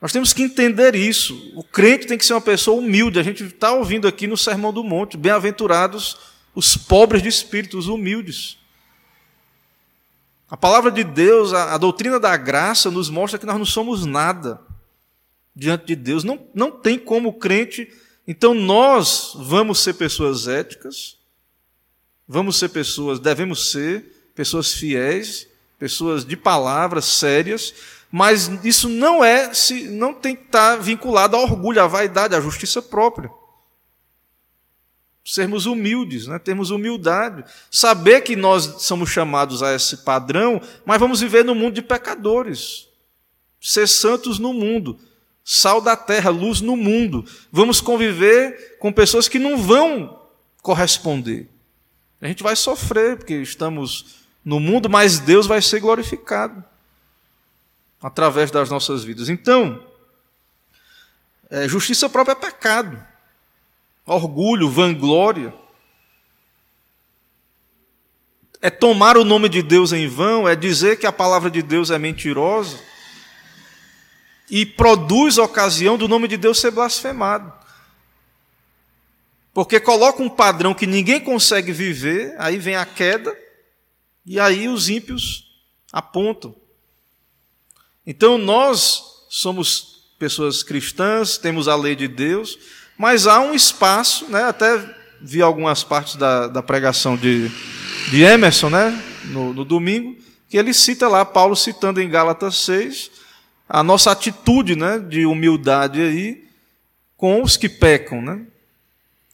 [0.00, 1.52] Nós temos que entender isso.
[1.54, 3.18] O crente tem que ser uma pessoa humilde.
[3.18, 6.16] A gente está ouvindo aqui no Sermão do Monte: bem-aventurados
[6.54, 8.58] os pobres de espírito, os humildes.
[10.50, 14.04] A palavra de Deus, a, a, doutrina da graça, nos mostra que nós não somos
[14.04, 14.60] nada
[15.54, 16.24] diante de Deus.
[16.24, 17.92] Não, não tem como crente.
[18.26, 21.16] Então nós vamos ser pessoas éticas,
[22.26, 25.48] vamos ser pessoas, devemos ser pessoas fiéis,
[25.78, 27.74] pessoas de palavras sérias,
[28.10, 29.50] mas isso não é,
[29.88, 33.30] não tem que estar vinculado ao orgulho, à vaidade, à justiça própria.
[35.24, 36.38] Sermos humildes, né?
[36.38, 41.74] termos humildade, saber que nós somos chamados a esse padrão, mas vamos viver no mundo
[41.74, 42.88] de pecadores,
[43.60, 44.98] ser santos no mundo,
[45.52, 47.24] sal da terra, luz no mundo.
[47.50, 50.22] Vamos conviver com pessoas que não vão
[50.62, 51.50] corresponder.
[52.20, 56.62] A gente vai sofrer, porque estamos no mundo, mas Deus vai ser glorificado
[58.00, 59.28] através das nossas vidas.
[59.28, 59.84] Então,
[61.50, 63.04] é, justiça própria é pecado,
[64.06, 65.52] orgulho, vanglória.
[68.62, 71.90] É tomar o nome de Deus em vão, é dizer que a palavra de Deus
[71.90, 72.89] é mentirosa
[74.50, 77.52] e produz ocasião do nome de Deus ser blasfemado.
[79.54, 83.36] Porque coloca um padrão que ninguém consegue viver, aí vem a queda,
[84.26, 85.46] e aí os ímpios
[85.92, 86.54] apontam.
[88.06, 92.58] Então nós somos pessoas cristãs, temos a lei de Deus,
[92.98, 97.48] mas há um espaço, né, até vi algumas partes da, da pregação de,
[98.10, 100.16] de Emerson né, no, no domingo,
[100.48, 103.10] que ele cita lá, Paulo citando em Gálatas 6,
[103.72, 106.44] a nossa atitude né, de humildade aí
[107.16, 108.20] com os que pecam.
[108.20, 108.42] Né?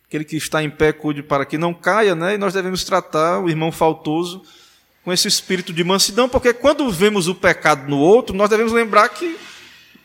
[0.06, 2.34] Aquele que está em pé, cuide para que não caia, né?
[2.34, 4.42] e nós devemos tratar o irmão faltoso
[5.02, 9.08] com esse espírito de mansidão, porque quando vemos o pecado no outro, nós devemos lembrar
[9.08, 9.38] que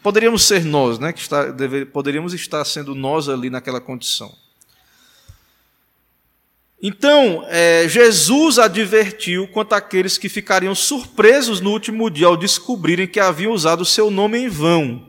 [0.02, 1.12] poderíamos ser nós, né?
[1.12, 4.34] que está, deve, poderíamos estar sendo nós ali naquela condição.
[6.82, 13.20] Então, é, Jesus advertiu quanto àqueles que ficariam surpresos no último dia ao descobrirem que
[13.20, 15.08] haviam usado o seu nome em vão.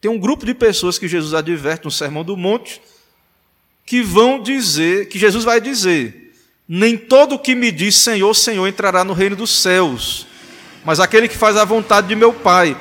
[0.00, 2.82] Tem um grupo de pessoas que Jesus adverte no Sermão do Monte
[3.86, 6.34] que vão dizer, que Jesus vai dizer:
[6.68, 10.26] nem todo o que me diz Senhor, Senhor entrará no reino dos céus,
[10.84, 12.76] mas aquele que faz a vontade de meu Pai.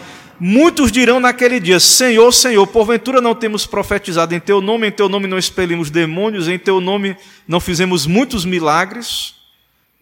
[0.46, 5.08] Muitos dirão naquele dia: Senhor, Senhor, porventura não temos profetizado em teu nome, em teu
[5.08, 7.16] nome não expelimos demônios, em teu nome
[7.48, 9.36] não fizemos muitos milagres?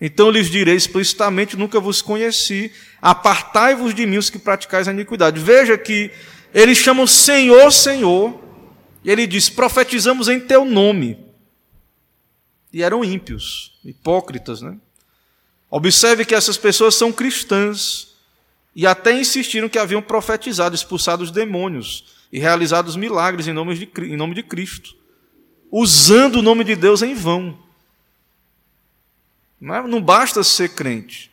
[0.02, 5.40] Então lhes direi explicitamente: Nunca vos conheci, apartai-vos de mim os que praticais a iniquidade.
[5.40, 6.10] Veja que
[6.52, 8.42] eles chamam Senhor, Senhor,
[9.04, 11.20] e ele diz: Profetizamos em teu nome
[12.74, 14.60] e eram ímpios, hipócritas.
[14.60, 14.76] Né?
[15.70, 18.11] Observe que essas pessoas são cristãs
[18.76, 23.76] e até insistiram que haviam profetizado, expulsado os demônios e realizado os milagres em nome
[23.76, 24.96] de, em nome de Cristo,
[25.70, 27.58] usando o nome de Deus em vão.
[29.60, 31.30] Não, é, basta ser crente.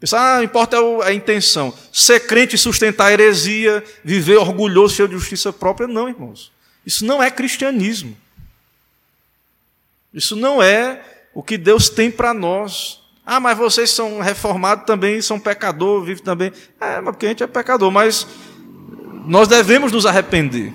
[0.00, 1.76] Pensar, ah, importa a intenção.
[1.92, 6.52] Ser crente e sustentar a heresia, viver orgulhoso, cheio de justiça própria, não, irmãos.
[6.84, 8.16] Isso não é cristianismo.
[10.12, 11.02] Isso não é
[11.34, 13.00] o que Deus tem para nós.
[13.26, 16.52] Ah, mas vocês são reformados também, são pecador, vivem também.
[16.78, 18.26] É, mas porque a gente é pecador, mas
[19.24, 20.74] nós devemos nos arrepender,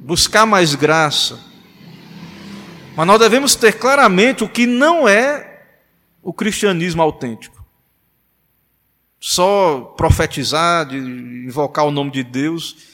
[0.00, 1.38] buscar mais graça.
[2.96, 5.64] Mas nós devemos ter claramente o que não é
[6.22, 7.62] o cristianismo autêntico.
[9.20, 12.90] Só profetizar, de invocar o nome de Deus.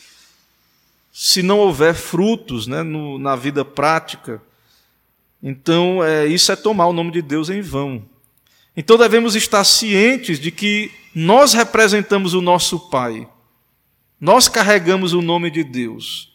[1.12, 4.40] se não houver frutos né, no, na vida prática,
[5.42, 8.04] então é, isso é tomar o nome de Deus em vão.
[8.78, 13.28] Então devemos estar cientes de que nós representamos o nosso Pai,
[14.20, 16.32] nós carregamos o nome de Deus.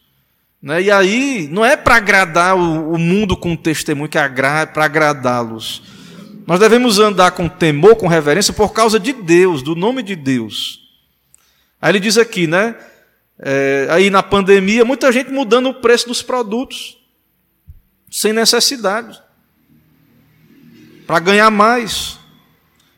[0.60, 0.82] Né?
[0.82, 5.84] E aí, não é para agradar o, mundo com testemunho, que é para agradá-los.
[6.46, 10.80] Nós devemos andar com temor, com reverência, por causa de Deus, do nome de Deus.
[11.80, 12.76] Aí ele diz aqui, né?
[13.38, 16.98] É, aí na pandemia, muita gente mudando o preço dos produtos,
[18.10, 19.18] sem necessidade,
[21.06, 22.22] para ganhar mais.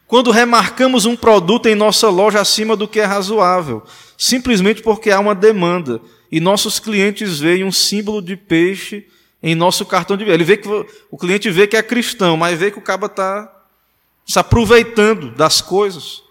[0.07, 3.83] Quando remarcamos um produto em nossa loja acima do que é razoável,
[4.17, 6.01] simplesmente porque há uma demanda
[6.31, 9.07] e nossos clientes veem um símbolo de peixe
[9.43, 10.69] em nosso cartão de Ele vê que
[11.11, 13.53] o cliente vê que é cristão, mas vê que o cabo está
[14.25, 16.23] se aproveitando das coisas.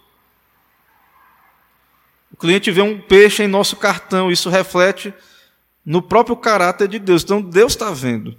[2.32, 5.14] O cliente vê um peixe em nosso cartão, isso reflete
[5.86, 7.24] no próprio caráter de Deus.
[7.24, 8.38] Então Deus está vendo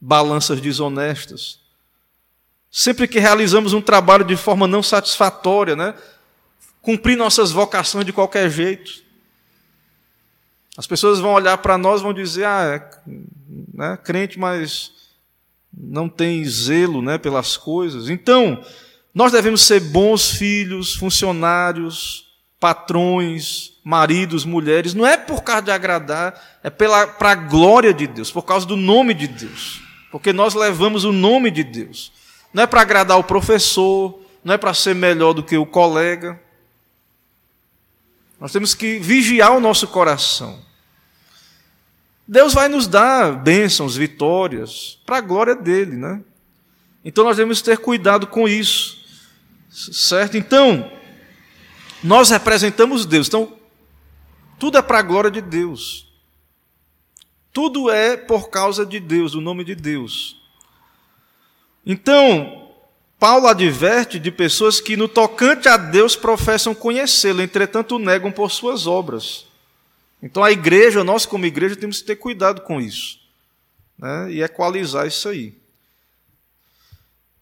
[0.00, 1.61] balanças desonestas,
[2.74, 5.94] Sempre que realizamos um trabalho de forma não satisfatória, né?
[6.82, 9.02] cumprir nossas vocações de qualquer jeito.
[10.76, 13.10] As pessoas vão olhar para nós e vão dizer, ah, é,
[13.72, 14.90] né, crente, mas
[15.72, 18.08] não tem zelo né, pelas coisas.
[18.08, 18.64] Então,
[19.14, 22.26] nós devemos ser bons filhos, funcionários,
[22.58, 24.94] patrões, maridos, mulheres.
[24.94, 28.76] Não é por causa de agradar, é para a glória de Deus, por causa do
[28.76, 29.82] nome de Deus.
[30.10, 32.12] Porque nós levamos o nome de Deus.
[32.52, 36.40] Não é para agradar o professor, não é para ser melhor do que o colega.
[38.38, 40.60] Nós temos que vigiar o nosso coração.
[42.26, 46.22] Deus vai nos dar bênçãos, vitórias, para a glória dele, né?
[47.04, 48.98] Então nós devemos ter cuidado com isso,
[49.70, 50.36] certo?
[50.36, 50.90] Então,
[52.02, 53.56] nós representamos Deus, então,
[54.58, 56.08] tudo é para a glória de Deus.
[57.52, 60.41] Tudo é por causa de Deus, do nome de Deus.
[61.84, 62.70] Então,
[63.18, 68.86] Paulo adverte de pessoas que, no tocante a Deus, professam conhecê-lo, entretanto negam por suas
[68.86, 69.46] obras.
[70.22, 73.20] Então, a igreja, nós como igreja, temos que ter cuidado com isso
[73.98, 74.32] né?
[74.32, 75.56] e equalizar isso aí.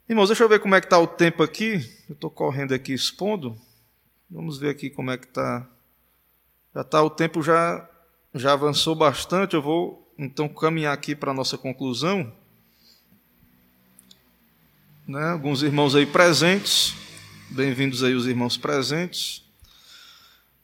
[0.08, 1.74] Irmãos, deixa eu ver como é que está o tempo aqui.
[2.08, 3.56] Eu estou correndo aqui expondo.
[4.30, 5.66] Vamos ver aqui como é que está.
[6.74, 7.88] Já está, o tempo já,
[8.34, 9.54] já avançou bastante.
[9.54, 12.32] Eu vou então caminhar aqui para a nossa conclusão
[15.06, 15.30] né?
[15.30, 16.94] alguns irmãos aí presentes.
[17.50, 19.42] Bem-vindos aí os irmãos presentes.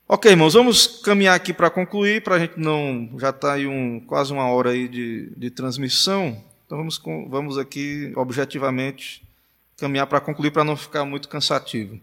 [0.08, 3.10] Ok, irmãos, vamos caminhar aqui para concluir, para a gente não.
[3.18, 6.42] Já está aí um, quase uma hora aí de, de transmissão.
[6.64, 9.22] Então vamos, vamos aqui objetivamente
[9.76, 12.00] caminhar para concluir, para não ficar muito cansativo.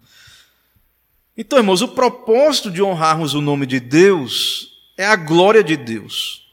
[1.36, 6.48] Então, irmãos, o propósito de honrarmos o nome de Deus é a glória de Deus.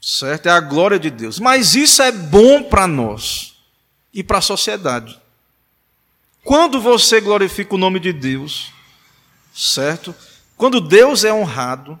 [0.00, 0.46] Certo?
[0.46, 1.38] É a glória de Deus.
[1.40, 3.53] Mas isso é bom para nós
[4.14, 5.20] e para a sociedade.
[6.44, 8.72] Quando você glorifica o nome de Deus,
[9.52, 10.14] certo?
[10.56, 11.98] Quando Deus é honrado,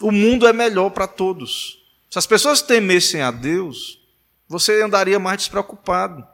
[0.00, 1.78] o mundo é melhor para todos.
[2.10, 4.00] Se as pessoas temessem a Deus,
[4.48, 6.26] você andaria mais despreocupado.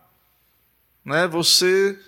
[1.04, 1.26] Né?
[1.28, 1.98] Você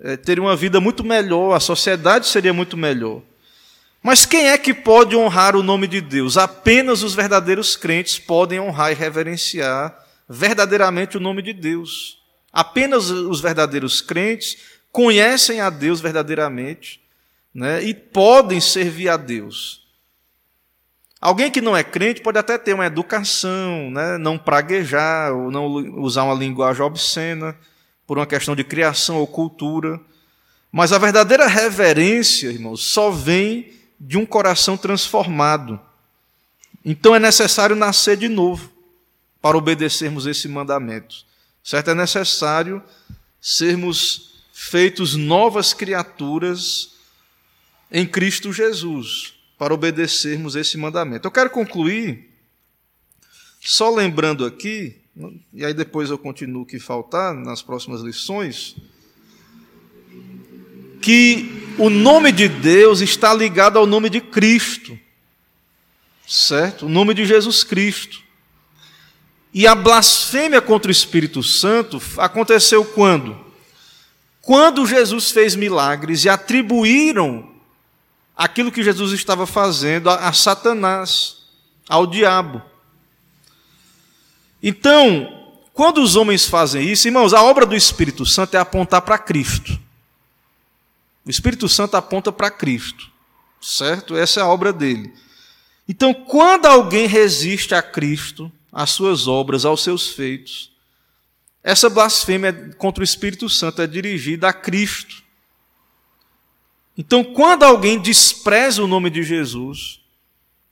[0.00, 3.22] é, teria uma vida muito melhor, a sociedade seria muito melhor.
[4.02, 6.36] Mas quem é que pode honrar o nome de Deus?
[6.36, 12.22] Apenas os verdadeiros crentes podem honrar e reverenciar verdadeiramente o nome de Deus.
[12.52, 14.56] Apenas os verdadeiros crentes
[14.92, 17.00] conhecem a Deus verdadeiramente
[17.52, 19.82] né, e podem servir a Deus.
[21.20, 25.66] Alguém que não é crente pode até ter uma educação, né, não praguejar, ou não
[26.00, 27.56] usar uma linguagem obscena,
[28.06, 29.98] por uma questão de criação ou cultura.
[30.70, 35.80] Mas a verdadeira reverência, irmãos, só vem de um coração transformado.
[36.84, 38.73] Então é necessário nascer de novo
[39.44, 41.16] para obedecermos esse mandamento.
[41.62, 41.90] Certo?
[41.90, 42.82] É necessário
[43.38, 46.94] sermos feitos novas criaturas
[47.92, 51.28] em Cristo Jesus para obedecermos esse mandamento.
[51.28, 52.30] Eu quero concluir
[53.60, 54.96] só lembrando aqui,
[55.52, 58.74] e aí depois eu continuo o que faltar nas próximas lições,
[61.02, 64.98] que o nome de Deus está ligado ao nome de Cristo.
[66.26, 66.86] Certo?
[66.86, 68.23] O nome de Jesus Cristo.
[69.54, 73.38] E a blasfêmia contra o Espírito Santo aconteceu quando?
[74.42, 77.54] Quando Jesus fez milagres e atribuíram
[78.36, 81.36] aquilo que Jesus estava fazendo a, a Satanás,
[81.88, 82.60] ao diabo.
[84.60, 89.18] Então, quando os homens fazem isso, irmãos, a obra do Espírito Santo é apontar para
[89.18, 89.78] Cristo.
[91.24, 93.10] O Espírito Santo aponta para Cristo,
[93.60, 94.16] certo?
[94.16, 95.14] Essa é a obra dele.
[95.88, 100.72] Então, quando alguém resiste a Cristo, às suas obras, aos seus feitos,
[101.62, 105.22] essa blasfêmia contra o Espírito Santo é dirigida a Cristo.
[106.98, 110.00] Então, quando alguém despreza o nome de Jesus,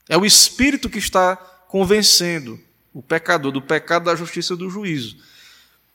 [0.07, 2.59] é o Espírito que está convencendo
[2.93, 5.17] o pecador do pecado, da justiça e do juízo.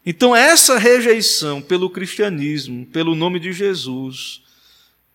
[0.04, 4.42] Então, essa rejeição pelo cristianismo, pelo nome de Jesus,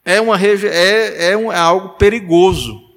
[0.05, 2.92] é, uma, é, é, um, é algo perigoso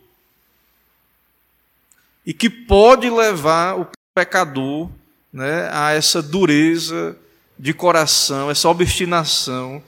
[2.26, 4.90] e que pode levar o pecador
[5.32, 7.16] né, a essa dureza
[7.58, 9.82] de coração, essa obstinação,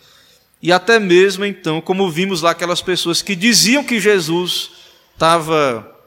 [0.62, 4.70] e até mesmo então, como vimos lá aquelas pessoas que diziam que Jesus
[5.14, 5.98] estava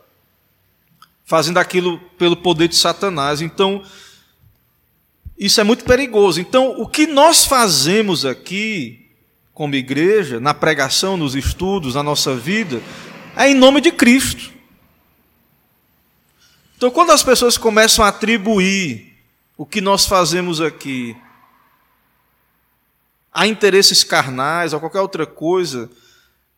[1.25, 3.41] fazendo aquilo pelo poder de Satanás.
[3.41, 3.83] Então,
[5.37, 6.41] isso é muito perigoso.
[6.41, 9.07] Então, o que nós fazemos aqui,
[9.53, 12.81] como igreja, na pregação, nos estudos, na nossa vida,
[13.37, 14.51] é em nome de Cristo.
[16.81, 19.15] Então, quando as pessoas começam a atribuir
[19.55, 21.15] o que nós fazemos aqui
[23.31, 25.87] a interesses carnais ou qualquer outra coisa,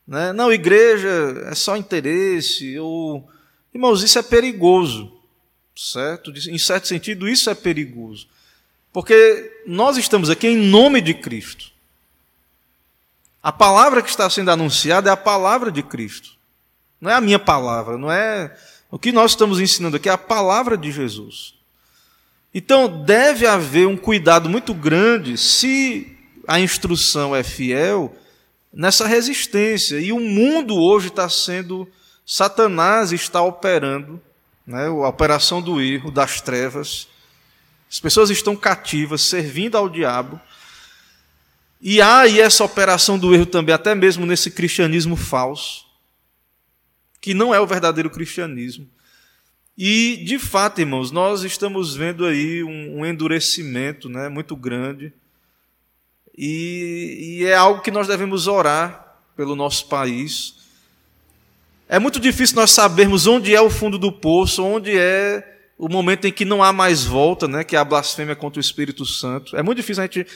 [0.07, 0.32] né?
[0.32, 3.30] não, igreja é só interesse, ou.
[3.74, 5.11] Irmãos, isso é perigoso,
[5.76, 6.32] certo?
[6.32, 8.26] Em certo sentido, isso é perigoso.
[8.93, 11.69] Porque nós estamos aqui em nome de Cristo.
[13.43, 16.38] A palavra que está sendo anunciada é a palavra de Cristo.
[17.01, 18.55] Não é a minha palavra, não é
[18.93, 21.55] o que nós estamos ensinando aqui é a palavra de Jesus.
[22.53, 26.15] Então, deve haver um cuidado muito grande se
[26.47, 28.15] a instrução é fiel
[28.71, 29.99] nessa resistência.
[29.99, 31.89] E o mundo hoje está sendo.
[32.23, 34.21] Satanás está operando
[34.65, 37.07] né, a operação do erro, das trevas.
[37.89, 40.39] As pessoas estão cativas, servindo ao diabo.
[41.81, 45.91] E há aí essa operação do erro também, até mesmo nesse cristianismo falso
[47.24, 48.86] que não é o verdadeiro cristianismo.
[49.78, 55.13] E, de fato, irmãos, nós estamos vendo aí um, um endurecimento né, muito grande.
[56.38, 60.55] E, e é algo que nós devemos orar pelo nosso país.
[61.88, 66.28] É muito difícil nós sabermos onde é o fundo do poço, onde é o momento
[66.28, 69.55] em que não há mais volta, né, que é a blasfêmia contra o Espírito Santo.
[69.55, 70.28] É muito difícil a gente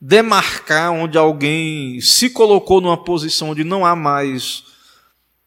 [0.00, 4.75] demarcar onde alguém se colocou numa posição onde não há mais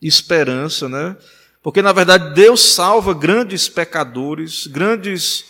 [0.01, 1.15] esperança, né?
[1.61, 5.45] Porque na verdade Deus salva grandes pecadores, grandes.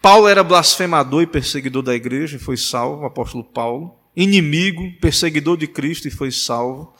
[0.00, 3.96] Paulo era blasfemador e perseguidor da igreja e foi salvo, o apóstolo Paulo.
[4.16, 6.94] Inimigo, perseguidor de Cristo e foi salvo.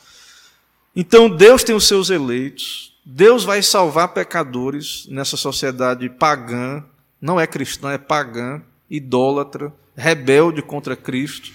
[0.94, 2.90] Então Deus tem os seus eleitos.
[3.04, 6.84] Deus vai salvar pecadores nessa sociedade pagã,
[7.20, 11.50] não é cristã, é pagã, idólatra, rebelde contra Cristo.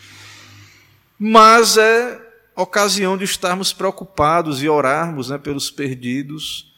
[1.20, 2.25] Mas é
[2.56, 6.74] ocasião de estarmos preocupados e orarmos né, pelos perdidos,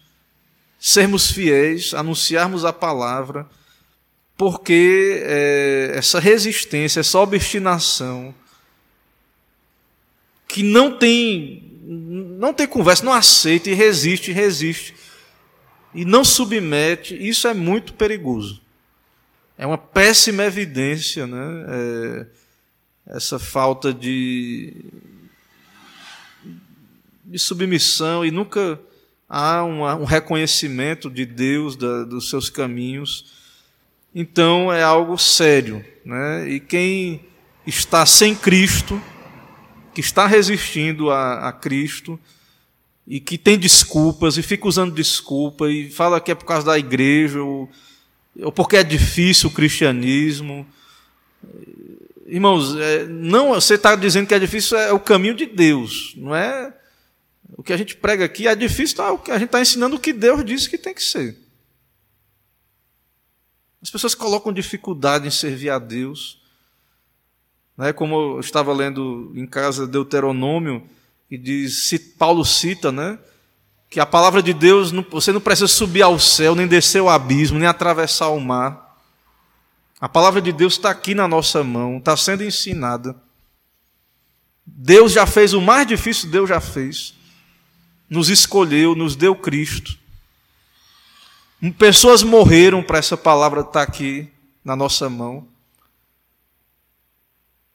[0.80, 3.48] sermos fiéis, anunciarmos a palavra,
[4.36, 8.34] porque é, essa resistência, essa obstinação,
[10.48, 14.96] que não tem, não tem conversa, não aceita e resiste, resiste,
[15.94, 18.62] e não submete, isso é muito perigoso.
[19.58, 21.66] É uma péssima evidência, né?
[21.68, 22.26] É,
[23.08, 24.76] essa falta de,
[27.28, 28.80] de submissão e nunca
[29.28, 33.26] há uma, um reconhecimento de Deus, da, dos seus caminhos.
[34.16, 35.86] Então é algo sério.
[36.06, 36.50] Né?
[36.50, 37.26] E quem
[37.66, 39.02] está sem Cristo,
[39.94, 42.18] que está resistindo a, a Cristo,
[43.06, 46.78] e que tem desculpas e fica usando desculpa e fala que é por causa da
[46.78, 47.70] igreja ou,
[48.42, 50.68] ou porque é difícil o cristianismo.
[52.26, 56.36] Irmãos, é, não você está dizendo que é difícil é o caminho de Deus, não
[56.36, 56.74] é
[57.56, 59.10] o que a gente prega aqui é difícil, tá?
[59.10, 61.38] a gente está ensinando o que Deus disse que tem que ser.
[63.82, 66.42] As pessoas colocam dificuldade em servir a Deus.
[67.78, 67.94] Né?
[67.94, 70.84] Como eu estava lendo em casa Deuteronômio,
[71.30, 73.18] que diz, Paulo cita, né?
[73.90, 77.58] que a palavra de Deus, você não precisa subir ao céu, nem descer o abismo,
[77.58, 78.98] nem atravessar o mar.
[80.02, 83.16] A palavra de Deus está aqui na nossa mão, está sendo ensinada.
[84.66, 87.17] Deus já fez o mais difícil, Deus já fez
[88.10, 89.98] nos escolheu, nos deu Cristo.
[91.78, 94.30] Pessoas morreram para essa palavra estar aqui
[94.64, 95.48] na nossa mão.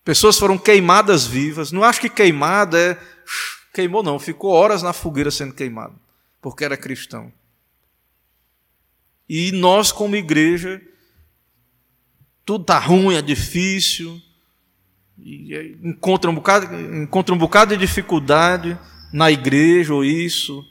[0.05, 1.72] Pessoas foram queimadas vivas.
[1.72, 2.99] Não acho que queimada é.
[3.72, 4.18] Queimou, não.
[4.18, 5.95] Ficou horas na fogueira sendo queimado,
[6.41, 7.33] porque era cristão.
[9.28, 10.80] E nós, como igreja,
[12.45, 14.20] tudo está ruim, é difícil,
[15.83, 18.78] encontra um bocado, encontra um bocado de dificuldade
[19.12, 20.66] na igreja ou isso.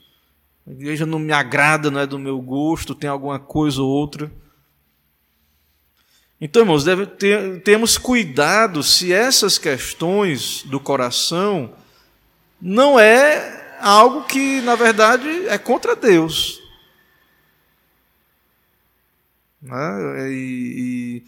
[0.66, 4.30] a igreja não me agrada, não é do meu gosto, tem alguma coisa ou outra.
[6.40, 11.72] Então, irmãos, deve ter, temos cuidado se essas questões do coração
[12.60, 16.60] não é algo que, na verdade, é contra Deus.
[19.60, 20.32] Né?
[20.32, 21.22] E,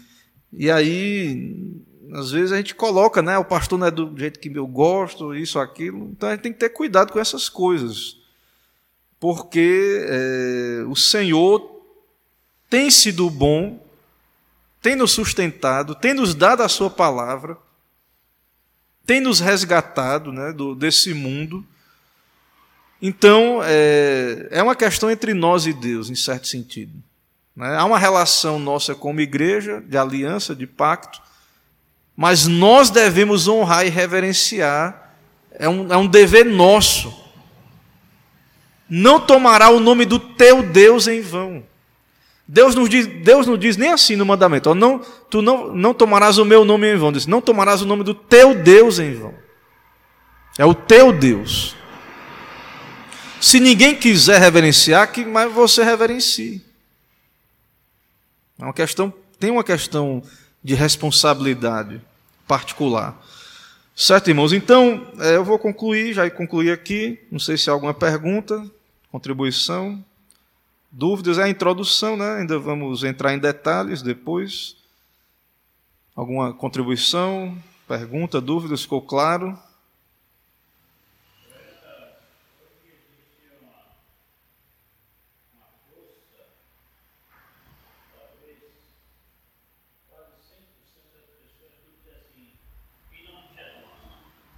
[0.53, 1.84] e, e aí,
[2.15, 3.37] às vezes a gente coloca, né?
[3.37, 6.11] O pastor não é do jeito que eu gosto, isso, aquilo.
[6.13, 8.17] Então a gente tem que ter cuidado com essas coisas.
[9.19, 11.83] Porque é, o Senhor
[12.71, 13.85] tem sido bom
[14.85, 17.57] tem nos sustentado, tem nos dado a Sua palavra,
[19.07, 21.67] tem nos resgatado né, do, desse mundo.
[23.01, 26.93] Então, é, é uma questão entre nós e Deus, em certo sentido.
[27.57, 27.75] Né?
[27.75, 31.23] Há uma relação nossa como igreja, de aliança, de pacto,
[32.17, 35.13] mas nós devemos honrar e reverenciar,
[35.53, 37.25] é um, é um dever nosso.
[38.89, 41.65] Não tomará o nome do teu Deus em vão.
[42.47, 45.01] Deus não diz, Deus não diz nem assim no mandamento: não,
[45.31, 47.11] tu não, não tomarás o meu nome em vão.
[47.11, 49.35] Diz, não tomarás o nome do teu Deus em vão.
[50.59, 51.75] É o teu Deus.
[53.41, 56.65] Se ninguém quiser reverenciar, que mais você reverencie.
[58.59, 60.23] É uma questão, tem uma questão
[60.65, 62.01] de responsabilidade
[62.49, 63.23] particular.
[63.95, 64.53] Certo, irmãos?
[64.53, 67.21] Então, é, eu vou concluir, já concluí aqui.
[67.31, 68.65] Não sei se há alguma pergunta,
[69.13, 70.03] contribuição
[70.95, 72.37] dúvidas, é a introdução, né?
[72.37, 74.77] ainda vamos entrar em detalhes depois.
[76.15, 77.59] Alguma contribuição,
[77.89, 79.59] pergunta, dúvidas, ficou claro?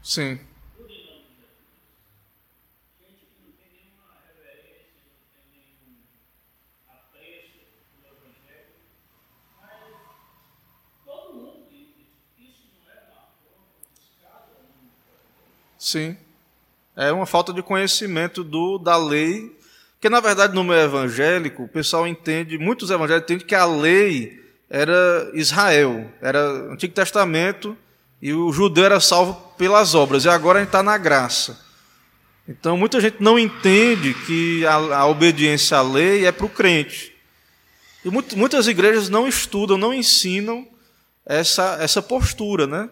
[0.07, 0.38] Sim.
[15.76, 16.16] Sim.
[16.94, 19.59] É uma falta de conhecimento do, da lei.
[19.94, 24.40] Porque, na verdade, no meio evangélico, o pessoal entende, muitos evangélicos entendem que a lei
[24.70, 26.40] era Israel, era
[26.70, 27.76] Antigo Testamento,
[28.21, 31.64] e o judeu era salvo pelas obras, e agora a gente está na graça.
[32.49, 37.12] Então, muita gente não entende que a, a obediência à lei é para o crente.
[38.05, 40.67] E muitas igrejas não estudam, não ensinam
[41.25, 42.89] essa, essa postura, né?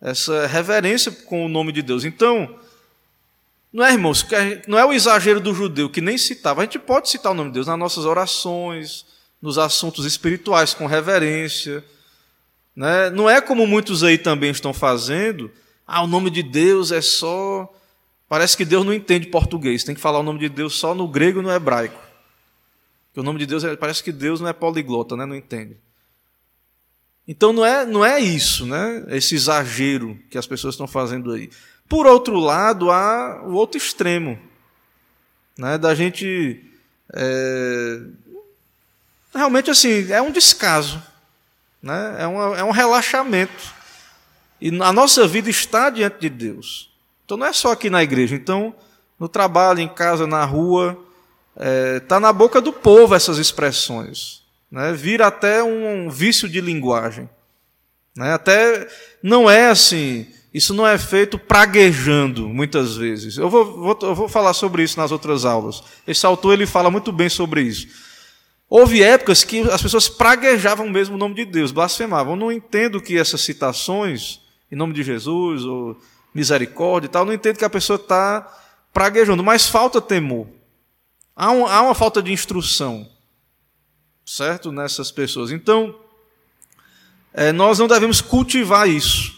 [0.00, 2.04] essa reverência com o nome de Deus.
[2.04, 2.58] Então,
[3.72, 4.26] não é, irmãos,
[4.66, 6.60] não é o exagero do judeu que nem citava.
[6.60, 9.06] A gente pode citar o nome de Deus nas nossas orações,
[9.40, 11.84] nos assuntos espirituais com reverência.
[12.76, 13.08] Né?
[13.08, 15.50] Não é como muitos aí também estão fazendo.
[15.86, 17.72] Ah, o nome de Deus é só.
[18.28, 19.82] Parece que Deus não entende português.
[19.82, 21.98] Tem que falar o nome de Deus só no grego e no hebraico.
[23.06, 23.74] Porque o nome de Deus é...
[23.74, 25.24] parece que Deus não é poliglota, né?
[25.24, 25.78] não entende.
[27.26, 29.04] Então não é, não é isso, né?
[29.08, 31.50] Esse exagero que as pessoas estão fazendo aí.
[31.88, 34.38] Por outro lado, há o outro extremo,
[35.58, 35.76] né?
[35.76, 36.64] Da gente
[37.12, 38.00] é,
[39.34, 41.02] realmente assim é um descaso,
[41.82, 42.16] né?
[42.18, 43.74] É, uma, é um relaxamento.
[44.60, 46.90] E a nossa vida está diante de Deus.
[47.24, 48.34] Então não é só aqui na igreja.
[48.34, 48.74] Então
[49.18, 50.98] no trabalho, em casa, na rua,
[51.54, 56.60] está é, tá na boca do povo essas expressões né, vira até um vício de
[56.60, 57.28] linguagem.
[58.14, 58.88] Né, até
[59.22, 63.36] não é assim, isso não é feito praguejando muitas vezes.
[63.36, 65.82] Eu vou, vou, eu vou falar sobre isso nas outras aulas.
[66.06, 67.88] Esse autor ele fala muito bem sobre isso.
[68.68, 72.36] Houve épocas que as pessoas praguejavam mesmo o nome de Deus, blasfemavam.
[72.36, 74.40] Não entendo que essas citações,
[74.70, 75.96] em nome de Jesus, ou
[76.34, 78.46] misericórdia e tal, não entendo que a pessoa está
[78.92, 80.48] praguejando, mas falta temor.
[81.34, 83.08] Há, um, há uma falta de instrução
[84.26, 84.72] certo?
[84.72, 85.52] Nessas pessoas.
[85.52, 85.94] Então,
[87.32, 89.36] é, nós não devemos cultivar isso.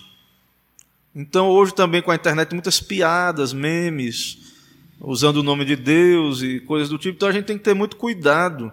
[1.14, 4.38] Então, hoje também com a internet, muitas piadas, memes,
[4.98, 7.16] usando o nome de Deus e coisas do tipo.
[7.16, 8.72] Então, a gente tem que ter muito cuidado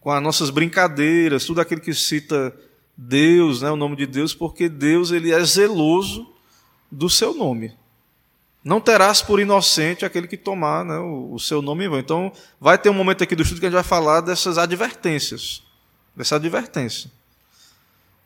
[0.00, 2.54] com as nossas brincadeiras, tudo aquilo que cita
[2.96, 6.32] Deus, né, o nome de Deus, porque Deus ele é zeloso
[6.90, 7.72] do seu nome.
[8.64, 11.98] Não terás por inocente aquele que tomar né, o, o, seu nome em vão.
[11.98, 15.62] Então, vai ter um momento aqui do estudo que a gente vai falar dessas advertências.
[16.14, 17.10] Dessa advertência.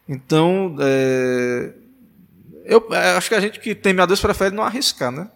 [0.09, 1.75] Então, é,
[2.65, 5.31] eu é, acho que a gente que teme a Deus prefere não arriscar, né?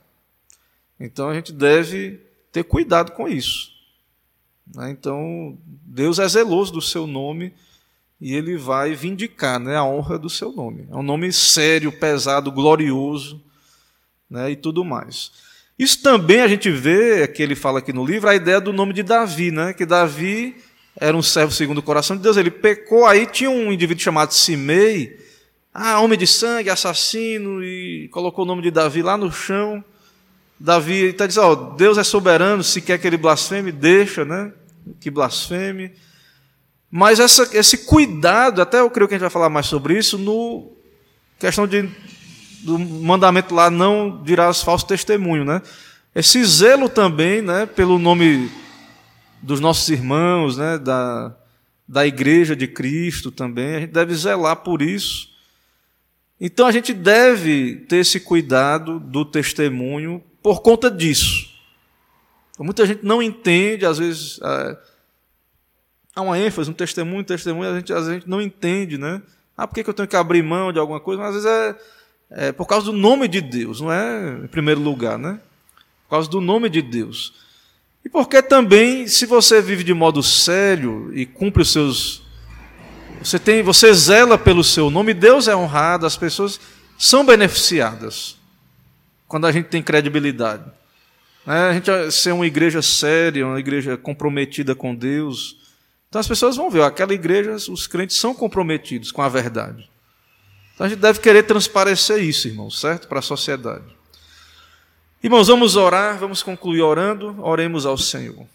[0.98, 3.75] Então, a gente deve ter cuidado com isso.
[4.74, 4.90] Né?
[4.90, 7.52] Então, Deus é zeloso do seu nome
[8.20, 10.86] e ele vai vindicar né, a honra do seu nome.
[10.90, 13.42] É um nome sério, pesado, glorioso
[14.28, 15.30] né, e tudo mais.
[15.78, 18.94] Isso também a gente vê, que ele fala aqui no livro, a ideia do nome
[18.94, 19.74] de Davi, né?
[19.74, 20.56] que Davi
[20.98, 24.32] era um servo segundo o coração de Deus, ele pecou, aí tinha um indivíduo chamado
[24.32, 25.20] Simei,
[25.74, 29.84] ah, homem de sangue, assassino, e colocou o nome de Davi lá no chão.
[30.58, 34.52] Davi está dizendo, Deus é soberano, se quer que ele blasfeme, deixa, né?
[35.00, 35.92] Que blasfeme.
[36.90, 40.16] Mas essa, esse cuidado, até eu creio que a gente vai falar mais sobre isso,
[40.16, 40.72] no
[41.38, 41.88] questão de,
[42.62, 45.60] do mandamento lá, não dirás falso testemunho, né?
[46.14, 48.50] Esse zelo também, né, pelo nome
[49.42, 51.36] dos nossos irmãos, né, da,
[51.86, 55.28] da igreja de Cristo também, a gente deve zelar por isso.
[56.40, 61.50] Então a gente deve ter esse cuidado do testemunho por conta disso.
[62.56, 64.78] Muita gente não entende, às vezes é,
[66.14, 68.96] há uma ênfase, um testemunho, um testemunho, a gente, às vezes a gente não entende,
[68.96, 69.20] né?
[69.56, 71.20] Ah, por que eu tenho que abrir mão de alguma coisa?
[71.20, 71.76] Mas às vezes
[72.30, 75.40] é, é por causa do nome de Deus, não é em primeiro lugar, né?
[76.04, 77.34] Por causa do nome de Deus.
[78.04, 82.22] E porque também, se você vive de modo sério e cumpre os seus.
[83.20, 86.60] Você, tem, você zela pelo seu nome, Deus é honrado, as pessoas
[86.96, 88.36] são beneficiadas
[89.28, 90.64] quando a gente tem credibilidade.
[91.46, 95.56] É, a gente ser uma igreja séria, uma igreja comprometida com Deus.
[96.08, 99.88] Então as pessoas vão ver, aquela igreja, os crentes são comprometidos com a verdade.
[100.74, 103.08] Então a gente deve querer transparecer isso, irmãos, certo?
[103.08, 103.84] Para a sociedade.
[105.22, 108.46] Irmãos, vamos orar, vamos concluir orando, oremos ao Senhor.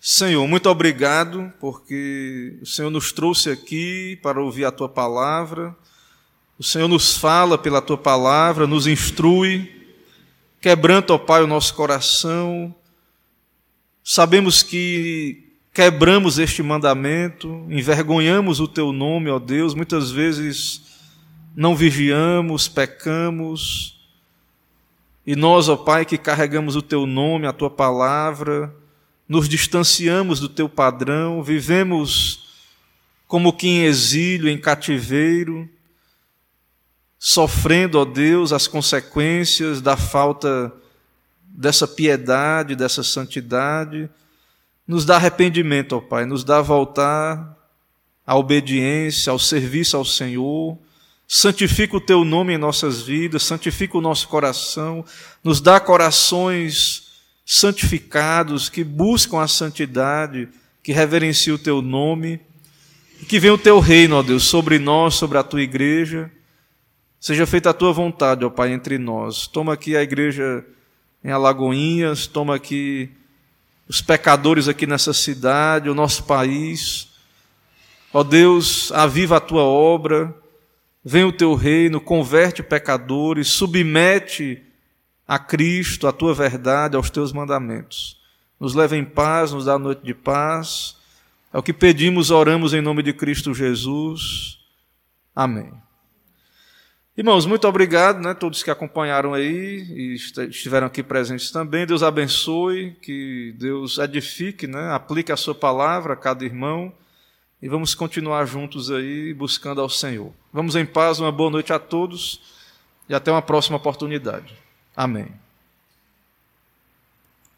[0.00, 5.76] Senhor, muito obrigado, porque o Senhor nos trouxe aqui para ouvir a tua palavra.
[6.58, 9.70] O Senhor nos fala pela tua palavra, nos instrui,
[10.58, 12.74] quebranta, ó Pai, o nosso coração.
[14.02, 20.80] Sabemos que quebramos este mandamento, envergonhamos o teu nome, ó Deus, muitas vezes
[21.54, 23.94] não vigiamos, pecamos.
[25.26, 28.74] E nós, ó Pai, que carregamos o teu nome, a tua palavra,
[29.28, 32.48] nos distanciamos do teu padrão, vivemos
[33.28, 35.68] como que em exílio, em cativeiro
[37.28, 40.72] sofrendo, ó Deus, as consequências da falta
[41.42, 44.08] dessa piedade, dessa santidade.
[44.86, 47.58] Nos dá arrependimento, ó Pai, nos dá voltar
[48.24, 50.78] à obediência, ao serviço ao Senhor.
[51.26, 55.04] Santifica o teu nome em nossas vidas, santifica o nosso coração,
[55.42, 57.08] nos dá corações
[57.44, 60.48] santificados que buscam a santidade,
[60.80, 62.38] que reverenciam o teu nome,
[63.28, 66.30] que venha o teu reino, ó Deus, sobre nós, sobre a tua igreja.
[67.20, 69.46] Seja feita a tua vontade, ó Pai, entre nós.
[69.46, 70.64] Toma aqui a igreja
[71.24, 73.10] em Alagoinhas, toma aqui
[73.88, 77.08] os pecadores aqui nessa cidade, o nosso país.
[78.12, 80.34] Ó Deus, aviva a tua obra,
[81.04, 84.62] vem o teu reino, converte pecadores, submete
[85.26, 88.20] a Cristo, a tua verdade, aos teus mandamentos.
[88.58, 90.96] Nos leva em paz, nos dá noite de paz.
[91.52, 94.58] É o que pedimos, oramos em nome de Cristo Jesus.
[95.34, 95.72] Amém.
[97.16, 101.86] Irmãos, muito obrigado, né, todos que acompanharam aí e estiveram aqui presentes também.
[101.86, 106.92] Deus abençoe, que Deus edifique, né, aplique a sua palavra a cada irmão
[107.62, 110.30] e vamos continuar juntos aí buscando ao Senhor.
[110.52, 112.38] Vamos em paz, uma boa noite a todos
[113.08, 114.54] e até uma próxima oportunidade.
[114.94, 115.45] Amém.